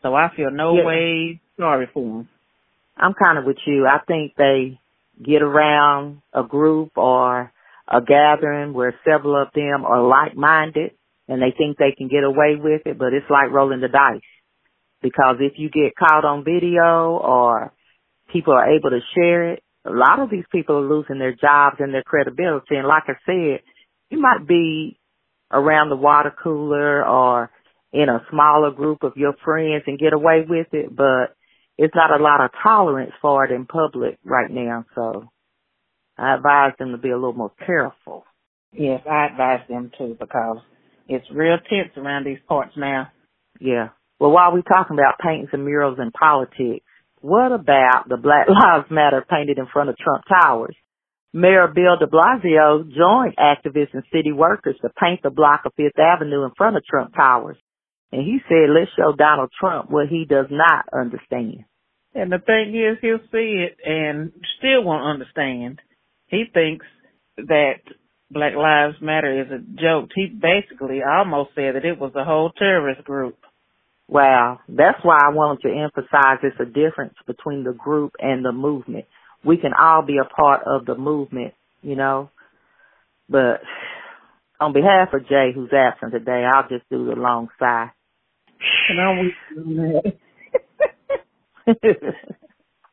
So 0.02 0.14
I 0.14 0.28
feel 0.37 0.50
no 0.50 0.76
yeah. 0.76 0.85
way 0.85 1.40
sorry 1.58 1.88
for 1.92 2.18
them. 2.18 2.28
I'm 2.96 3.14
kind 3.14 3.38
of 3.38 3.44
with 3.44 3.58
you. 3.66 3.87
I 3.87 3.99
think 4.06 4.35
they 4.37 4.78
get 5.23 5.42
around 5.42 6.23
a 6.32 6.42
group 6.42 6.92
or 6.96 7.52
a 7.88 8.00
gathering 8.00 8.73
where 8.73 8.94
several 9.04 9.40
of 9.40 9.49
them 9.54 9.85
are 9.85 10.02
like-minded 10.06 10.92
and 11.28 11.42
they 11.42 11.54
think 11.56 11.76
they 11.76 11.95
can 11.97 12.09
get 12.09 12.25
away 12.25 12.56
with 12.59 12.83
it, 12.87 12.99
but 12.99 13.12
it's 13.12 13.30
like 13.30 13.50
rolling 13.50 13.80
the 13.80 13.88
dice. 13.88 14.21
Because 15.02 15.37
if 15.40 15.54
you 15.56 15.68
get 15.71 15.97
caught 15.97 16.25
on 16.25 16.45
video 16.45 17.18
or 17.18 17.73
people 18.33 18.54
are 18.54 18.75
able 18.75 18.90
to 18.90 19.00
share 19.14 19.52
it, 19.52 19.62
a 19.85 19.90
lot 19.90 20.18
of 20.18 20.30
these 20.30 20.45
people 20.50 20.76
are 20.76 20.88
losing 20.88 21.18
their 21.18 21.35
jobs 21.35 21.76
and 21.78 21.92
their 21.92 22.02
credibility. 22.02 22.75
And 22.76 22.88
like 22.88 23.04
I 23.06 23.14
said, 23.25 23.61
you 24.11 24.21
might 24.21 24.47
be 24.47 24.99
around 25.52 25.90
the 25.90 25.97
water 25.97 26.35
cooler 26.42 27.06
or 27.06 27.50
in 27.92 28.09
a 28.09 28.25
smaller 28.30 28.71
group 28.73 29.02
of 29.02 29.12
your 29.16 29.35
friends 29.45 29.85
and 29.87 29.99
get 29.99 30.12
away 30.12 30.45
with 30.49 30.68
it, 30.73 30.95
but 30.95 31.37
it's 31.78 31.95
not 31.95 32.18
a 32.18 32.23
lot 32.23 32.45
of 32.45 32.50
tolerance 32.62 33.12
for 33.21 33.45
it 33.45 33.52
in 33.52 33.66
public 33.66 34.18
right 34.25 34.50
now. 34.50 34.85
So 34.95 35.28
I 36.18 36.35
advise 36.35 36.73
them 36.78 36.92
to 36.92 36.99
be 36.99 37.11
a 37.11 37.14
little 37.16 37.33
more 37.33 37.52
careful. 37.64 38.25
Yes, 38.73 39.02
I 39.09 39.26
advise 39.26 39.68
them 39.68 39.92
too 39.97 40.16
because 40.18 40.59
it's 41.08 41.26
real 41.32 41.56
tense 41.58 41.96
around 41.96 42.26
these 42.26 42.38
parts 42.48 42.72
now. 42.76 43.08
Yeah. 43.60 43.88
Well, 44.18 44.30
while 44.30 44.52
we're 44.52 44.62
talking 44.62 44.96
about 44.96 45.18
paintings 45.22 45.50
and 45.52 45.64
murals 45.64 45.98
and 45.98 46.12
politics, 46.12 46.84
what 47.20 47.52
about 47.52 48.08
the 48.08 48.16
Black 48.16 48.48
Lives 48.48 48.90
Matter 48.90 49.25
painted 49.28 49.58
in 49.58 49.66
front 49.72 49.90
of 49.90 49.96
Trump 49.96 50.25
Towers? 50.28 50.76
Mayor 51.32 51.68
Bill 51.68 51.98
de 51.98 52.06
Blasio 52.06 52.88
joined 52.88 53.36
activists 53.36 53.92
and 53.92 54.04
city 54.12 54.32
workers 54.32 54.76
to 54.80 54.88
paint 54.98 55.20
the 55.22 55.30
block 55.30 55.62
of 55.66 55.72
Fifth 55.76 55.98
Avenue 55.98 56.44
in 56.44 56.50
front 56.56 56.76
of 56.76 56.84
Trump 56.84 57.14
Towers. 57.14 57.58
And 58.10 58.22
he 58.22 58.38
said, 58.48 58.70
let's 58.70 58.90
show 58.96 59.14
Donald 59.14 59.50
Trump 59.60 59.90
what 59.90 60.08
he 60.08 60.25
does 60.25 60.46
not 60.50 60.86
understand. 60.92 61.64
And 62.14 62.32
the 62.32 62.38
thing 62.38 62.75
is, 62.75 62.96
he'll 63.02 63.28
see 63.30 63.66
it 63.66 63.76
and 63.84 64.32
still 64.58 64.82
won't 64.82 65.04
understand. 65.04 65.80
He 66.28 66.44
thinks 66.52 66.86
that 67.36 67.80
Black 68.30 68.54
Lives 68.56 68.97
Matter 69.00 69.42
is 69.42 69.49
a 69.50 69.80
joke. 69.80 70.11
He 70.14 70.26
basically 70.26 71.00
almost 71.02 71.50
said 71.54 71.75
that 71.75 71.85
it 71.85 71.99
was 71.99 72.12
a 72.16 72.25
whole 72.25 72.50
terrorist 72.50 73.04
group. 73.04 73.37
Wow. 74.09 74.61
That's 74.68 74.99
why 75.02 75.18
I 75.23 75.35
wanted 75.35 75.62
to 75.62 75.75
emphasize 75.75 76.38
it's 76.42 76.61
a 76.61 76.64
difference 76.64 77.14
between 77.26 77.64
the 77.64 77.73
group 77.73 78.14
and 78.18 78.45
the 78.45 78.52
movement. 78.52 79.06
We 79.45 79.59
can 79.59 79.73
all 79.78 80.02
be 80.02 80.18
a 80.18 80.25
part 80.25 80.62
of 80.66 80.87
the 80.87 80.97
movement, 80.97 81.54
you 81.83 81.97
know. 81.97 82.30
But 83.28 83.61
on 84.61 84.73
behalf 84.73 85.12
of 85.12 85.28
Jay, 85.28 85.52
who's 85.54 85.73
absent 85.73 86.12
today, 86.12 86.45
I'll 86.52 86.68
just 86.68 86.88
do 86.90 87.06
the 87.06 87.14
long 87.14 87.49
sigh. 87.59 87.90
And 88.88 89.00
I'm 89.00 89.33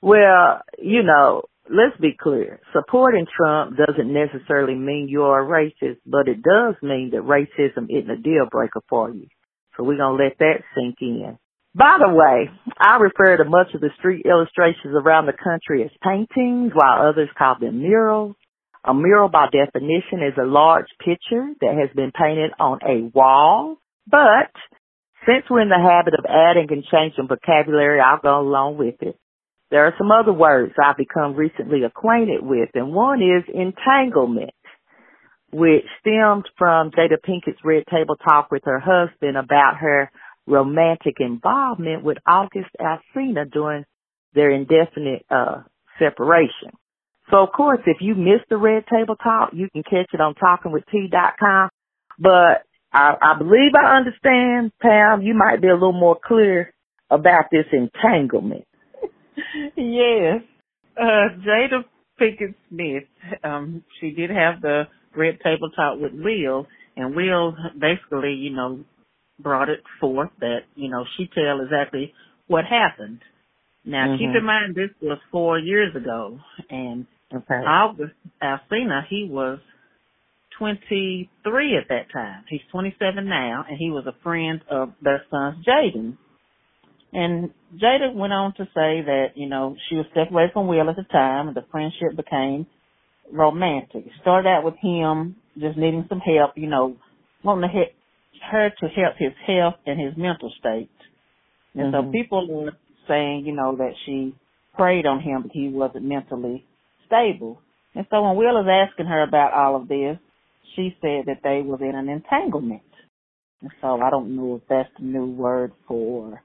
well, 0.02 0.62
you 0.80 1.04
know, 1.04 1.44
let's 1.70 2.00
be 2.00 2.16
clear. 2.20 2.60
Supporting 2.74 3.26
Trump 3.36 3.78
doesn't 3.78 4.12
necessarily 4.12 4.76
mean 4.76 5.08
you're 5.10 5.40
a 5.40 5.46
racist, 5.46 6.00
but 6.06 6.28
it 6.28 6.42
does 6.44 6.76
mean 6.82 7.12
that 7.12 7.22
racism 7.22 7.88
isn't 7.90 8.10
a 8.10 8.18
deal 8.18 8.46
breaker 8.50 8.82
for 8.90 9.10
you. 9.10 9.28
So 9.76 9.84
we're 9.84 9.98
going 9.98 10.18
to 10.18 10.24
let 10.24 10.38
that 10.40 10.64
sink 10.76 10.96
in. 11.02 11.38
By 11.76 11.98
the 12.00 12.14
way, 12.14 12.52
I 12.80 12.98
refer 12.98 13.38
to 13.38 13.50
much 13.50 13.74
of 13.74 13.82
the 13.82 13.90
street 13.98 14.26
illustrations 14.30 14.94
around 14.94 15.26
the 15.26 15.34
country 15.34 15.84
as 15.84 15.90
paintings, 16.04 16.72
while 16.76 17.10
others 17.10 17.30
call 17.36 17.56
them 17.60 17.80
murals. 17.80 18.36
A 18.86 18.94
mural 18.94 19.30
by 19.30 19.48
definition 19.52 20.22
is 20.22 20.38
a 20.38 20.46
large 20.46 20.86
picture 21.00 21.48
that 21.62 21.78
has 21.80 21.90
been 21.96 22.12
painted 22.12 22.52
on 22.60 22.80
a 22.84 23.10
wall, 23.18 23.78
but 24.06 24.52
since 25.26 25.46
we're 25.50 25.62
in 25.62 25.70
the 25.70 25.80
habit 25.80 26.14
of 26.14 26.26
adding 26.30 26.68
and 26.70 26.84
changing 26.84 27.28
vocabulary, 27.28 28.00
I'll 28.02 28.20
go 28.22 28.40
along 28.40 28.78
with 28.78 28.96
it. 29.02 29.16
There 29.74 29.88
are 29.88 29.96
some 29.98 30.12
other 30.12 30.32
words 30.32 30.76
I've 30.78 30.98
become 30.98 31.34
recently 31.34 31.84
acquainted 31.84 32.44
with, 32.44 32.70
and 32.76 32.94
one 32.94 33.24
is 33.24 33.44
entanglement, 33.52 34.54
which 35.52 35.82
stemmed 36.00 36.48
from 36.60 36.92
Jada 36.92 37.18
Pinkett's 37.28 37.58
Red 37.64 37.86
Table 37.90 38.16
Talk 38.16 38.52
with 38.52 38.62
her 38.66 38.80
husband 38.80 39.36
about 39.36 39.78
her 39.80 40.12
romantic 40.46 41.16
involvement 41.20 42.04
with 42.04 42.20
August 42.28 42.70
Alsina 42.80 43.52
during 43.52 43.84
their 44.36 44.52
indefinite 44.52 45.26
uh, 45.32 45.64
separation. 45.98 46.70
So 47.32 47.38
of 47.38 47.52
course, 47.52 47.80
if 47.88 47.98
you 48.00 48.14
missed 48.14 48.50
the 48.52 48.58
Red 48.58 48.84
Table 48.86 49.16
Talk, 49.16 49.54
you 49.54 49.70
can 49.74 49.82
catch 49.82 50.14
it 50.14 50.22
on 50.22 50.36
talkingwitht.com. 50.36 51.70
But 52.20 52.62
I, 52.94 53.16
I 53.20 53.38
believe 53.40 53.72
I 53.74 53.98
understand, 53.98 54.72
Pam. 54.80 55.24
You 55.24 55.34
might 55.34 55.64
be 55.64 55.70
a 55.70 55.74
little 55.74 55.94
more 55.94 56.20
clear 56.24 56.76
about 57.10 57.46
this 57.52 57.66
entanglement. 57.74 58.66
yes. 59.78 60.42
Uh, 60.98 61.36
Jada 61.46 61.84
Pinkett 62.20 62.56
Smith, 62.70 63.04
um, 63.44 63.84
she 64.00 64.12
did 64.12 64.30
have 64.30 64.62
the 64.62 64.84
red 65.16 65.40
table 65.44 65.70
talk 65.76 66.00
with 66.00 66.12
Will, 66.14 66.68
and 66.96 67.16
Will 67.16 67.56
basically, 67.80 68.34
you 68.34 68.52
know, 68.52 68.84
brought 69.40 69.70
it 69.70 69.82
forth 70.00 70.30
that, 70.40 70.60
you 70.76 70.90
know, 70.90 71.06
she 71.18 71.30
tell 71.34 71.62
exactly 71.62 72.14
what 72.48 72.66
happened. 72.66 73.20
Now, 73.86 74.08
mm-hmm. 74.08 74.18
keep 74.18 74.36
in 74.36 74.46
mind, 74.46 74.76
this 74.76 74.92
was 75.02 75.18
four 75.32 75.60
years 75.60 75.96
ago, 75.96 76.40
and 76.70 77.06
okay. 77.34 77.56
August 77.56 78.14
Alsina, 78.42 79.02
he 79.10 79.28
was 79.30 79.60
23 80.58 81.78
at 81.78 81.90
that 81.90 82.12
time. 82.14 82.44
He's 82.48 82.62
27 82.72 83.28
now, 83.28 83.66
and 83.68 83.78
he 83.78 83.90
was 83.90 84.06
a 84.08 84.16
friend 84.24 84.62
of 84.70 84.94
their 85.02 85.24
son's 85.30 85.66
Jaden. 85.66 86.18
And 87.14 87.52
Jada 87.76 88.14
went 88.14 88.34
on 88.34 88.54
to 88.56 88.66
say 88.66 89.02
that, 89.06 89.28
you 89.36 89.48
know, 89.48 89.76
she 89.88 89.96
was 89.96 90.06
separated 90.14 90.54
from 90.54 90.68
Will 90.68 90.90
at 90.90 90.96
the 90.96 91.04
time, 91.04 91.48
and 91.48 91.56
the 91.56 91.66
friendship 91.72 92.16
became 92.16 92.66
romantic. 93.32 94.06
It 94.08 94.12
started 94.22 94.50
out 94.50 94.64
with 94.64 94.76
him 94.82 95.36
just 95.58 95.78
needing 95.78 96.06
some 96.10 96.20
help, 96.20 96.52
you 96.56 96.68
know, 96.68 96.98
wanting 97.44 97.70
to 97.70 97.74
help, 97.76 97.90
her 98.52 98.70
to 98.70 98.88
help 98.88 99.16
his 99.18 99.34
health 99.46 99.76
and 99.86 100.00
his 100.00 100.18
mental 100.18 100.52
state. 100.60 100.90
And 101.76 101.94
mm-hmm. 101.94 102.08
so 102.08 102.12
people 102.12 102.48
were 102.50 102.72
saying, 103.08 103.44
you 103.46 103.56
know, 103.56 103.76
that 103.78 103.94
she 104.06 104.36
preyed 104.76 105.06
on 105.06 105.22
him, 105.22 105.44
but 105.44 105.52
he 105.52 105.70
wasn't 105.70 106.06
mentally 106.06 106.66
stable. 107.06 107.62
And 107.96 108.08
so 108.10 108.24
when 108.24 108.36
Will 108.36 108.60
is 108.60 108.68
asking 108.68 109.06
her 109.06 109.22
about 109.22 109.54
all 109.54 109.76
of 109.76 109.88
this, 109.88 110.18
she 110.76 110.98
said 111.00 111.26
that 111.28 111.42
they 111.44 111.62
was 111.62 111.80
in 111.82 111.96
an 111.96 112.10
entanglement. 112.10 112.82
And 113.62 113.72
so 113.82 114.02
I 114.02 114.10
don't 114.10 114.36
know 114.36 114.56
if 114.56 114.62
that's 114.68 114.90
the 114.98 115.06
new 115.06 115.26
word 115.26 115.72
for 115.88 116.42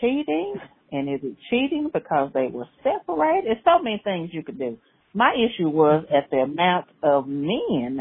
cheating. 0.00 0.56
And 0.92 1.08
is 1.08 1.20
it 1.22 1.36
cheating 1.50 1.90
because 1.92 2.30
they 2.32 2.48
were 2.52 2.66
separated? 2.82 3.44
There's 3.46 3.64
so 3.64 3.82
many 3.82 4.00
things 4.04 4.30
you 4.32 4.42
could 4.42 4.58
do. 4.58 4.78
My 5.14 5.34
issue 5.34 5.68
was 5.68 6.04
at 6.10 6.30
the 6.30 6.38
amount 6.38 6.86
of 7.02 7.26
men 7.26 8.00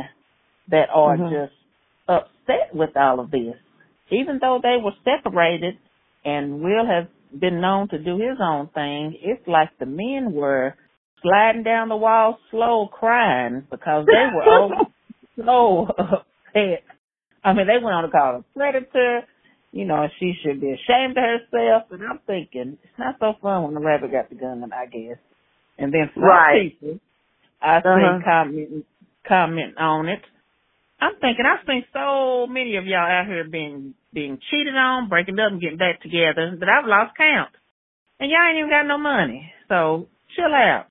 that 0.69 0.89
are 0.93 1.17
mm-hmm. 1.17 1.33
just 1.33 1.53
upset 2.07 2.73
with 2.73 2.95
all 2.95 3.19
of 3.19 3.31
this. 3.31 3.55
Even 4.11 4.37
though 4.39 4.59
they 4.61 4.77
were 4.83 4.91
separated 5.03 5.75
and 6.23 6.61
Will 6.61 6.85
has 6.85 7.07
been 7.39 7.61
known 7.61 7.87
to 7.89 7.97
do 7.97 8.17
his 8.17 8.37
own 8.41 8.69
thing, 8.73 9.17
it's 9.21 9.47
like 9.47 9.69
the 9.79 9.85
men 9.85 10.31
were 10.33 10.75
sliding 11.21 11.63
down 11.63 11.89
the 11.89 11.95
wall 11.95 12.37
slow 12.51 12.87
crying 12.87 13.65
because 13.71 14.05
they 14.05 14.27
were 14.33 14.69
so 15.45 15.87
upset. 15.97 16.83
I 17.43 17.53
mean, 17.53 17.67
they 17.67 17.83
went 17.83 17.95
on 17.95 18.03
to 18.03 18.09
call 18.09 18.37
a 18.37 18.57
predator. 18.57 19.21
You 19.75 19.83
know, 19.83 20.03
and 20.03 20.11
she 20.19 20.31
should 20.39 20.61
be 20.61 20.71
ashamed 20.71 21.17
of 21.17 21.23
herself. 21.27 21.91
And 21.91 22.01
I'm 22.01 22.19
thinking, 22.25 22.77
it's 22.81 22.97
not 22.97 23.15
so 23.19 23.33
fun 23.41 23.63
when 23.63 23.73
the 23.73 23.81
rabbit 23.81 24.13
got 24.13 24.29
the 24.29 24.35
gun, 24.35 24.63
I 24.71 24.85
guess. 24.85 25.19
And 25.77 25.93
then 25.93 26.09
some 26.13 26.23
right. 26.23 26.71
people, 26.71 26.99
I 27.61 27.83
uh-huh. 27.83 27.95
think 27.99 28.23
comment 28.23 28.85
comment 29.27 29.77
on 29.77 30.07
it. 30.07 30.21
I'm 31.01 31.19
thinking 31.19 31.43
I've 31.43 31.67
seen 31.67 31.83
so 31.91 32.47
many 32.47 32.77
of 32.77 32.85
y'all 32.85 33.03
out 33.03 33.27
here 33.27 33.43
being 33.43 33.95
being 34.13 34.39
cheated 34.49 34.75
on, 34.75 35.09
breaking 35.09 35.39
up 35.39 35.51
and 35.51 35.59
getting 35.59 35.77
back 35.77 36.01
together 36.01 36.55
that 36.57 36.69
I've 36.69 36.87
lost 36.87 37.17
count. 37.17 37.51
And 38.17 38.31
y'all 38.31 38.47
ain't 38.47 38.59
even 38.59 38.69
got 38.69 38.87
no 38.87 38.97
money. 38.97 39.51
So 39.67 40.07
chill 40.37 40.55
out. 40.55 40.85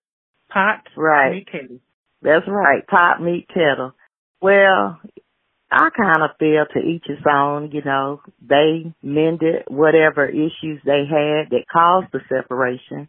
Pot, 0.53 0.85
right. 0.95 1.33
meet 1.33 1.51
kettle. 1.51 1.79
That's 2.21 2.47
right. 2.47 2.87
Pot, 2.87 3.23
meet, 3.23 3.49
kettle. 3.49 3.95
Well, 4.43 5.01
I 5.75 5.91
kind 5.91 6.23
of 6.23 6.37
feel 6.39 6.65
to 6.73 6.89
each 6.89 7.03
his 7.05 7.19
own, 7.29 7.73
you 7.73 7.83
know, 7.85 8.21
they 8.41 8.95
mended 9.03 9.65
whatever 9.67 10.25
issues 10.27 10.81
they 10.85 11.03
had 11.11 11.51
that 11.51 11.65
caused 11.73 12.13
the 12.13 12.21
separation. 12.29 13.09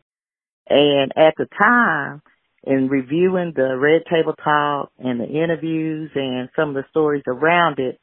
And 0.67 1.11
at 1.15 1.35
the 1.37 1.45
time, 1.61 2.23
in 2.63 2.89
reviewing 2.89 3.53
the 3.55 3.77
Red 3.77 4.01
Table 4.09 4.33
Talk 4.33 4.91
and 4.97 5.19
the 5.19 5.27
interviews 5.27 6.09
and 6.15 6.49
some 6.55 6.69
of 6.69 6.75
the 6.75 6.85
stories 6.89 7.23
around 7.27 7.77
it, 7.77 7.99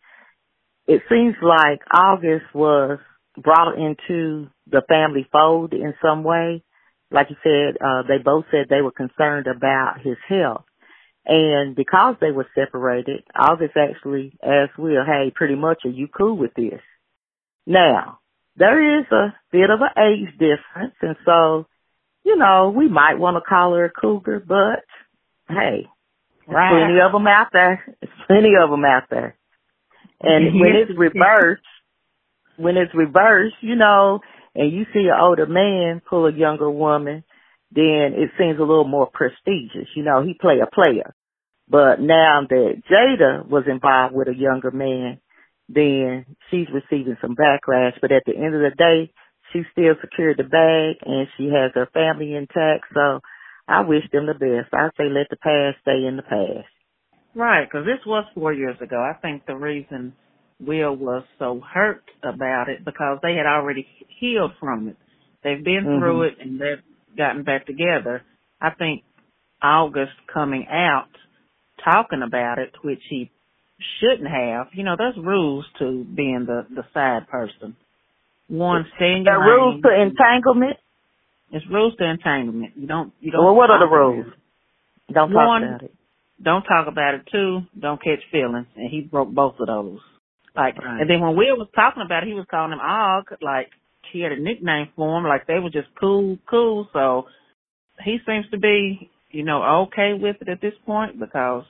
it 0.86 1.02
seems 1.08 1.34
like 1.42 1.80
August 1.92 2.46
was 2.54 3.00
brought 3.36 3.74
into 3.74 4.46
the 4.70 4.82
family 4.88 5.26
fold 5.32 5.72
in 5.72 5.94
some 6.00 6.22
way. 6.22 6.62
Like 7.10 7.28
you 7.30 7.36
said, 7.42 7.82
uh, 7.84 8.02
they 8.06 8.22
both 8.22 8.44
said 8.52 8.66
they 8.68 8.80
were 8.80 8.92
concerned 8.92 9.48
about 9.48 9.96
his 10.04 10.16
health. 10.28 10.64
And 11.24 11.76
because 11.76 12.16
they 12.20 12.32
were 12.32 12.48
separated, 12.54 13.22
August 13.34 13.74
actually 13.76 14.36
asked 14.42 14.78
Will, 14.78 15.04
hey, 15.04 15.32
pretty 15.34 15.54
much 15.54 15.82
are 15.84 15.90
you 15.90 16.08
cool 16.08 16.36
with 16.36 16.52
this? 16.54 16.80
Now, 17.64 18.18
there 18.56 18.98
is 19.00 19.06
a 19.12 19.34
bit 19.52 19.70
of 19.70 19.80
an 19.80 20.02
age 20.02 20.32
difference 20.32 20.94
and 21.00 21.16
so, 21.24 21.66
you 22.24 22.36
know, 22.36 22.72
we 22.76 22.88
might 22.88 23.18
want 23.18 23.36
to 23.36 23.48
call 23.48 23.74
her 23.74 23.84
a 23.84 23.90
cougar, 23.90 24.40
but 24.46 24.84
hey, 25.48 25.86
right. 26.46 26.70
plenty 26.70 27.00
of 27.00 27.12
them 27.12 27.26
out 27.26 27.48
there. 27.52 27.84
There's 28.00 28.12
plenty 28.26 28.52
of 28.60 28.70
them 28.70 28.84
out 28.84 29.04
there. 29.10 29.36
And 30.20 30.54
when 30.60 30.72
it's 30.74 30.96
reversed, 30.96 31.62
when 32.56 32.76
it's 32.76 32.94
reversed, 32.94 33.56
you 33.60 33.76
know, 33.76 34.20
and 34.54 34.72
you 34.72 34.84
see 34.92 35.08
an 35.08 35.18
older 35.18 35.46
man 35.46 36.02
pull 36.08 36.26
a 36.26 36.32
younger 36.32 36.70
woman, 36.70 37.24
then 37.74 38.12
it 38.14 38.30
seems 38.38 38.58
a 38.58 38.62
little 38.64 38.86
more 38.86 39.08
prestigious. 39.12 39.88
You 39.96 40.04
know, 40.04 40.22
he 40.22 40.34
play 40.34 40.60
a 40.62 40.66
player. 40.66 41.14
But 41.68 42.00
now 42.00 42.42
that 42.48 42.82
Jada 42.90 43.48
was 43.48 43.64
involved 43.66 44.14
with 44.14 44.28
a 44.28 44.34
younger 44.34 44.70
man, 44.70 45.20
then 45.68 46.26
she's 46.50 46.66
receiving 46.72 47.16
some 47.20 47.34
backlash. 47.34 47.98
But 48.00 48.12
at 48.12 48.24
the 48.26 48.36
end 48.36 48.54
of 48.54 48.60
the 48.60 48.74
day, 48.76 49.12
she 49.52 49.62
still 49.72 49.94
secured 50.00 50.38
the 50.38 50.44
bag 50.44 50.96
and 51.06 51.28
she 51.36 51.46
has 51.46 51.72
her 51.74 51.88
family 51.94 52.34
intact. 52.34 52.86
So 52.92 53.20
I 53.66 53.80
wish 53.80 54.04
them 54.12 54.26
the 54.26 54.34
best. 54.34 54.74
I 54.74 54.88
say 54.96 55.08
let 55.08 55.28
the 55.30 55.36
past 55.36 55.78
stay 55.82 56.04
in 56.06 56.16
the 56.16 56.22
past. 56.22 56.68
Right, 57.34 57.64
because 57.64 57.86
this 57.86 58.04
was 58.04 58.24
four 58.34 58.52
years 58.52 58.76
ago. 58.82 58.96
I 58.96 59.18
think 59.20 59.46
the 59.46 59.56
reason 59.56 60.12
Will 60.60 60.94
was 60.94 61.24
so 61.38 61.60
hurt 61.60 62.04
about 62.22 62.68
it 62.68 62.84
because 62.84 63.18
they 63.22 63.34
had 63.34 63.46
already 63.46 63.86
healed 64.20 64.52
from 64.60 64.88
it. 64.88 64.96
They've 65.42 65.64
been 65.64 65.84
mm-hmm. 65.84 66.00
through 66.00 66.22
it 66.24 66.34
and 66.40 66.60
they've 66.60 66.84
gotten 67.16 67.42
back 67.42 67.66
together. 67.66 68.22
I 68.60 68.70
think 68.70 69.02
August 69.62 70.12
coming 70.32 70.66
out 70.70 71.08
talking 71.84 72.22
about 72.26 72.58
it, 72.58 72.72
which 72.82 73.00
he 73.08 73.30
shouldn't 74.00 74.28
have. 74.28 74.68
You 74.72 74.84
know, 74.84 74.94
there's 74.96 75.16
rules 75.16 75.64
to 75.78 76.04
being 76.04 76.44
the 76.46 76.66
the 76.74 76.84
side 76.94 77.28
person. 77.28 77.76
One, 78.48 78.84
stay 78.96 79.12
in 79.12 79.24
your 79.24 79.38
There 79.38 79.54
rules 79.56 79.82
to 79.82 79.88
entanglement. 79.88 80.76
It's 81.52 81.64
rules 81.70 81.94
to 81.98 82.08
entanglement. 82.08 82.72
You 82.76 82.86
don't. 82.86 83.12
You 83.20 83.32
don't. 83.32 83.44
Well, 83.44 83.54
what 83.54 83.70
are 83.70 83.78
the 83.78 83.92
rules? 83.92 84.26
Don't 85.12 85.30
talk 85.30 85.46
One, 85.46 85.64
about 85.64 85.82
it. 85.82 85.94
Don't 86.42 86.62
talk 86.62 86.86
about 86.88 87.14
it. 87.14 87.22
Two, 87.30 87.60
don't 87.78 88.02
catch 88.02 88.20
feelings. 88.30 88.66
And 88.76 88.90
he 88.90 89.02
broke 89.02 89.30
both 89.30 89.54
of 89.60 89.66
those. 89.66 90.00
Like, 90.56 90.76
Right. 90.78 91.00
and 91.00 91.08
then 91.08 91.20
when 91.20 91.36
Will 91.36 91.56
was 91.56 91.68
talking 91.74 92.02
about 92.04 92.24
it, 92.24 92.28
he 92.28 92.34
was 92.34 92.46
calling 92.50 92.72
him 92.72 92.80
Og. 92.80 93.24
Like 93.40 93.70
he 94.12 94.20
had 94.20 94.32
a 94.32 94.40
nickname 94.40 94.88
for 94.96 95.18
him. 95.18 95.24
Like 95.24 95.46
they 95.46 95.58
were 95.58 95.70
just 95.70 95.88
cool, 95.98 96.38
cool. 96.48 96.88
So 96.92 97.26
he 98.04 98.18
seems 98.26 98.46
to 98.50 98.58
be, 98.58 99.10
you 99.30 99.44
know, 99.44 99.84
okay 99.86 100.12
with 100.18 100.36
it 100.40 100.48
at 100.48 100.60
this 100.60 100.74
point 100.86 101.18
because 101.18 101.64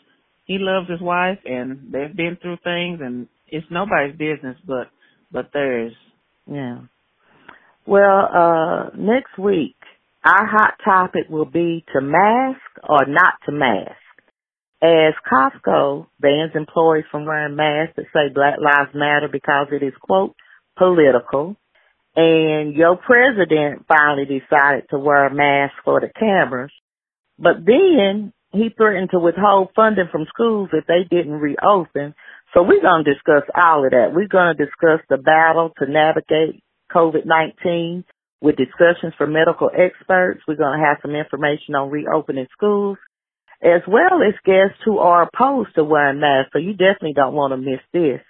he 0.45 0.59
loves 0.59 0.91
his 0.91 1.01
wife 1.01 1.39
and 1.45 1.93
they've 1.93 2.15
been 2.15 2.37
through 2.41 2.59
things 2.65 3.01
and 3.03 3.29
it's 3.49 3.67
nobody's 3.71 4.17
business 4.17 4.57
but 4.67 4.89
but 5.31 5.51
theirs. 5.53 5.93
Yeah. 6.47 6.81
Well, 7.87 8.29
uh, 8.33 8.91
next 8.97 9.39
week, 9.39 9.77
our 10.25 10.47
hot 10.47 10.75
topic 10.85 11.29
will 11.29 11.47
be 11.47 11.85
to 11.93 12.01
mask 12.01 12.61
or 12.89 13.07
not 13.07 13.35
to 13.47 13.53
mask. 13.53 13.97
As 14.81 15.15
Costco 15.31 16.07
bans 16.21 16.53
employees 16.55 17.05
from 17.11 17.25
wearing 17.25 17.57
masks 17.57 17.95
that 17.97 18.07
say 18.13 18.33
Black 18.33 18.55
Lives 18.59 18.91
Matter 18.95 19.29
because 19.31 19.69
it 19.73 19.83
is, 19.85 19.93
quote, 20.01 20.35
political. 20.77 21.57
And 22.15 22.75
your 22.75 22.97
president 22.97 23.87
finally 23.89 24.27
decided 24.27 24.85
to 24.91 24.99
wear 24.99 25.27
a 25.27 25.35
mask 25.35 25.75
for 25.85 26.01
the 26.01 26.09
cameras. 26.19 26.73
But 27.39 27.65
then 27.65 28.33
he 28.53 28.69
threatened 28.77 29.11
to 29.13 29.19
withhold 29.19 29.71
funding 29.75 30.09
from 30.13 30.27
schools 30.29 30.69
if 30.73 30.87
they 30.87 31.05
didn't 31.11 31.41
reopen. 31.41 32.15
So 32.53 32.63
we're 32.63 32.83
going 32.83 33.05
to 33.05 33.15
discuss 33.15 33.49
all 33.57 33.85
of 33.85 33.93
that. 33.93 34.13
We're 34.13 34.29
going 34.29 34.55
to 34.57 34.65
discuss 34.65 35.01
the 35.09 35.17
battle 35.17 35.73
to 35.79 35.91
navigate 35.91 36.63
COVID-19 36.95 38.05
with 38.43 38.57
discussions 38.57 39.15
from 39.17 39.33
medical 39.33 39.71
experts. 39.73 40.43
We're 40.47 40.57
going 40.57 40.79
to 40.79 40.85
have 40.85 40.99
some 41.01 41.15
information 41.15 41.75
on 41.75 41.91
reopening 41.91 42.49
schools 42.53 42.99
as 43.63 43.81
well 43.87 44.21
as 44.27 44.35
guests 44.45 44.83
who 44.85 44.99
are 44.99 45.23
opposed 45.23 45.75
to 45.77 45.85
wearing 45.85 46.21
masks. 46.21 46.51
So 46.53 46.59
you 46.59 46.73
definitely 46.73 47.15
don't 47.15 47.35
want 47.35 47.53
to 47.53 47.57
miss 47.57 47.81
this. 47.93 48.21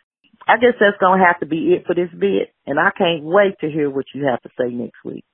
I 0.46 0.56
guess 0.56 0.74
that's 0.80 0.98
going 0.98 1.20
to 1.20 1.24
have 1.24 1.40
to 1.40 1.46
be 1.46 1.74
it 1.74 1.86
for 1.86 1.94
this 1.94 2.10
bit. 2.18 2.52
And 2.66 2.78
I 2.78 2.90
can't 2.96 3.22
wait 3.24 3.58
to 3.60 3.70
hear 3.70 3.90
what 3.90 4.06
you 4.14 4.26
have 4.26 4.40
to 4.42 4.48
say 4.58 4.72
next 4.72 4.98
week. 5.04 5.24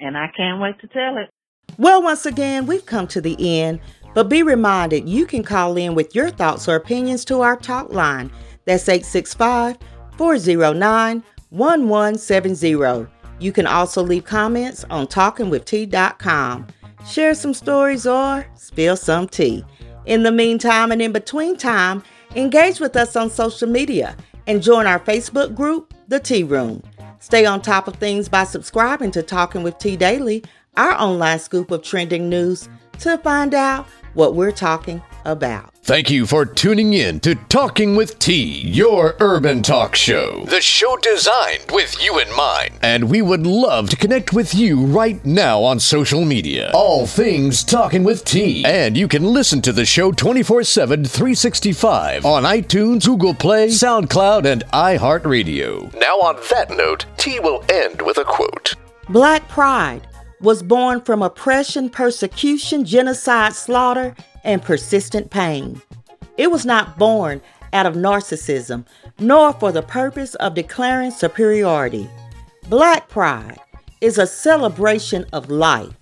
And 0.00 0.16
I 0.16 0.26
can't 0.36 0.60
wait 0.60 0.80
to 0.80 0.88
tell 0.88 1.18
it. 1.18 1.30
Well, 1.78 2.02
once 2.02 2.26
again, 2.26 2.66
we've 2.66 2.84
come 2.84 3.06
to 3.08 3.20
the 3.20 3.60
end, 3.60 3.80
but 4.14 4.28
be 4.28 4.42
reminded 4.42 5.08
you 5.08 5.26
can 5.26 5.42
call 5.42 5.76
in 5.76 5.94
with 5.94 6.14
your 6.14 6.30
thoughts 6.30 6.68
or 6.68 6.76
opinions 6.76 7.24
to 7.26 7.40
our 7.40 7.56
talk 7.56 7.92
line. 7.92 8.30
That's 8.66 8.88
865 8.88 9.78
409 10.16 11.24
1170. 11.50 13.08
You 13.40 13.52
can 13.52 13.66
also 13.66 14.02
leave 14.02 14.24
comments 14.24 14.84
on 14.90 15.06
talkingwitht.com. 15.06 16.66
Share 17.06 17.34
some 17.34 17.54
stories 17.54 18.06
or 18.06 18.46
spill 18.54 18.96
some 18.96 19.28
tea. 19.28 19.64
In 20.04 20.22
the 20.22 20.32
meantime 20.32 20.92
and 20.92 21.00
in 21.00 21.12
between 21.12 21.56
time, 21.56 22.02
engage 22.36 22.80
with 22.80 22.96
us 22.96 23.16
on 23.16 23.30
social 23.30 23.68
media 23.68 24.16
and 24.46 24.62
join 24.62 24.86
our 24.86 25.00
Facebook 25.00 25.54
group, 25.54 25.94
The 26.08 26.20
Tea 26.20 26.42
Room. 26.42 26.82
Stay 27.20 27.46
on 27.46 27.62
top 27.62 27.86
of 27.86 27.96
things 27.96 28.28
by 28.28 28.44
subscribing 28.44 29.10
to 29.12 29.22
Talking 29.22 29.62
with 29.62 29.78
Tea 29.78 29.96
Daily, 29.96 30.42
our 30.76 30.92
online 30.92 31.38
scoop 31.38 31.70
of 31.70 31.82
trending 31.82 32.28
news, 32.28 32.68
to 33.00 33.18
find 33.18 33.54
out 33.54 33.86
what 34.14 34.34
we're 34.34 34.52
talking 34.52 35.02
about. 35.24 35.72
Thank 35.84 36.10
you 36.10 36.26
for 36.26 36.46
tuning 36.46 36.92
in 36.92 37.18
to 37.20 37.34
Talking 37.34 37.96
with 37.96 38.18
T, 38.18 38.60
your 38.60 39.16
urban 39.18 39.62
talk 39.62 39.96
show. 39.96 40.44
The 40.44 40.60
show 40.60 40.96
designed 40.98 41.70
with 41.72 42.02
you 42.02 42.20
in 42.20 42.34
mind. 42.36 42.78
And 42.82 43.10
we 43.10 43.20
would 43.20 43.46
love 43.46 43.90
to 43.90 43.96
connect 43.96 44.32
with 44.32 44.54
you 44.54 44.84
right 44.86 45.24
now 45.24 45.62
on 45.62 45.80
social 45.80 46.24
media. 46.24 46.70
All 46.72 47.06
things 47.06 47.64
Talking 47.64 48.04
with 48.04 48.24
T. 48.24 48.64
And 48.64 48.96
you 48.96 49.08
can 49.08 49.24
listen 49.24 49.60
to 49.62 49.72
the 49.72 49.84
show 49.84 50.12
24 50.12 50.62
7, 50.64 51.04
365 51.04 52.24
on 52.24 52.44
iTunes, 52.44 53.04
Google 53.04 53.34
Play, 53.34 53.68
SoundCloud, 53.68 54.44
and 54.44 54.62
iHeartRadio. 54.72 55.92
Now, 55.98 56.14
on 56.20 56.36
that 56.50 56.70
note, 56.70 57.06
T 57.16 57.40
will 57.40 57.64
end 57.68 58.00
with 58.02 58.18
a 58.18 58.24
quote. 58.24 58.74
Black 59.08 59.48
pride 59.48 60.06
was 60.40 60.62
born 60.62 61.00
from 61.00 61.22
oppression, 61.22 61.88
persecution, 61.88 62.84
genocide, 62.84 63.52
slaughter, 63.54 64.14
and 64.44 64.62
persistent 64.62 65.30
pain. 65.30 65.80
It 66.36 66.50
was 66.50 66.64
not 66.64 66.98
born 66.98 67.40
out 67.72 67.86
of 67.86 67.94
narcissism, 67.94 68.84
nor 69.18 69.52
for 69.54 69.72
the 69.72 69.82
purpose 69.82 70.34
of 70.36 70.54
declaring 70.54 71.10
superiority. 71.10 72.08
Black 72.68 73.08
pride 73.08 73.58
is 74.00 74.18
a 74.18 74.26
celebration 74.26 75.24
of 75.32 75.50
life, 75.50 75.92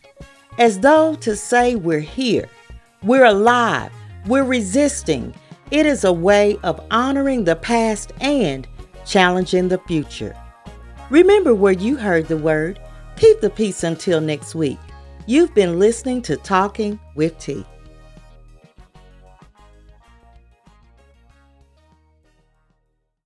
as 0.58 0.80
though 0.80 1.14
to 1.16 1.36
say 1.36 1.74
we're 1.76 2.00
here, 2.00 2.48
we're 3.02 3.24
alive, 3.24 3.92
we're 4.26 4.44
resisting. 4.44 5.34
It 5.70 5.86
is 5.86 6.04
a 6.04 6.12
way 6.12 6.58
of 6.62 6.84
honoring 6.90 7.44
the 7.44 7.56
past 7.56 8.12
and 8.20 8.66
challenging 9.04 9.68
the 9.68 9.78
future. 9.78 10.36
Remember 11.10 11.54
where 11.54 11.72
you 11.72 11.96
heard 11.96 12.28
the 12.28 12.36
word. 12.36 12.80
Keep 13.16 13.40
the 13.40 13.50
peace 13.50 13.84
until 13.84 14.20
next 14.20 14.54
week. 14.54 14.78
You've 15.26 15.54
been 15.54 15.78
listening 15.78 16.22
to 16.22 16.36
Talking 16.36 16.98
with 17.14 17.38
T. 17.38 17.64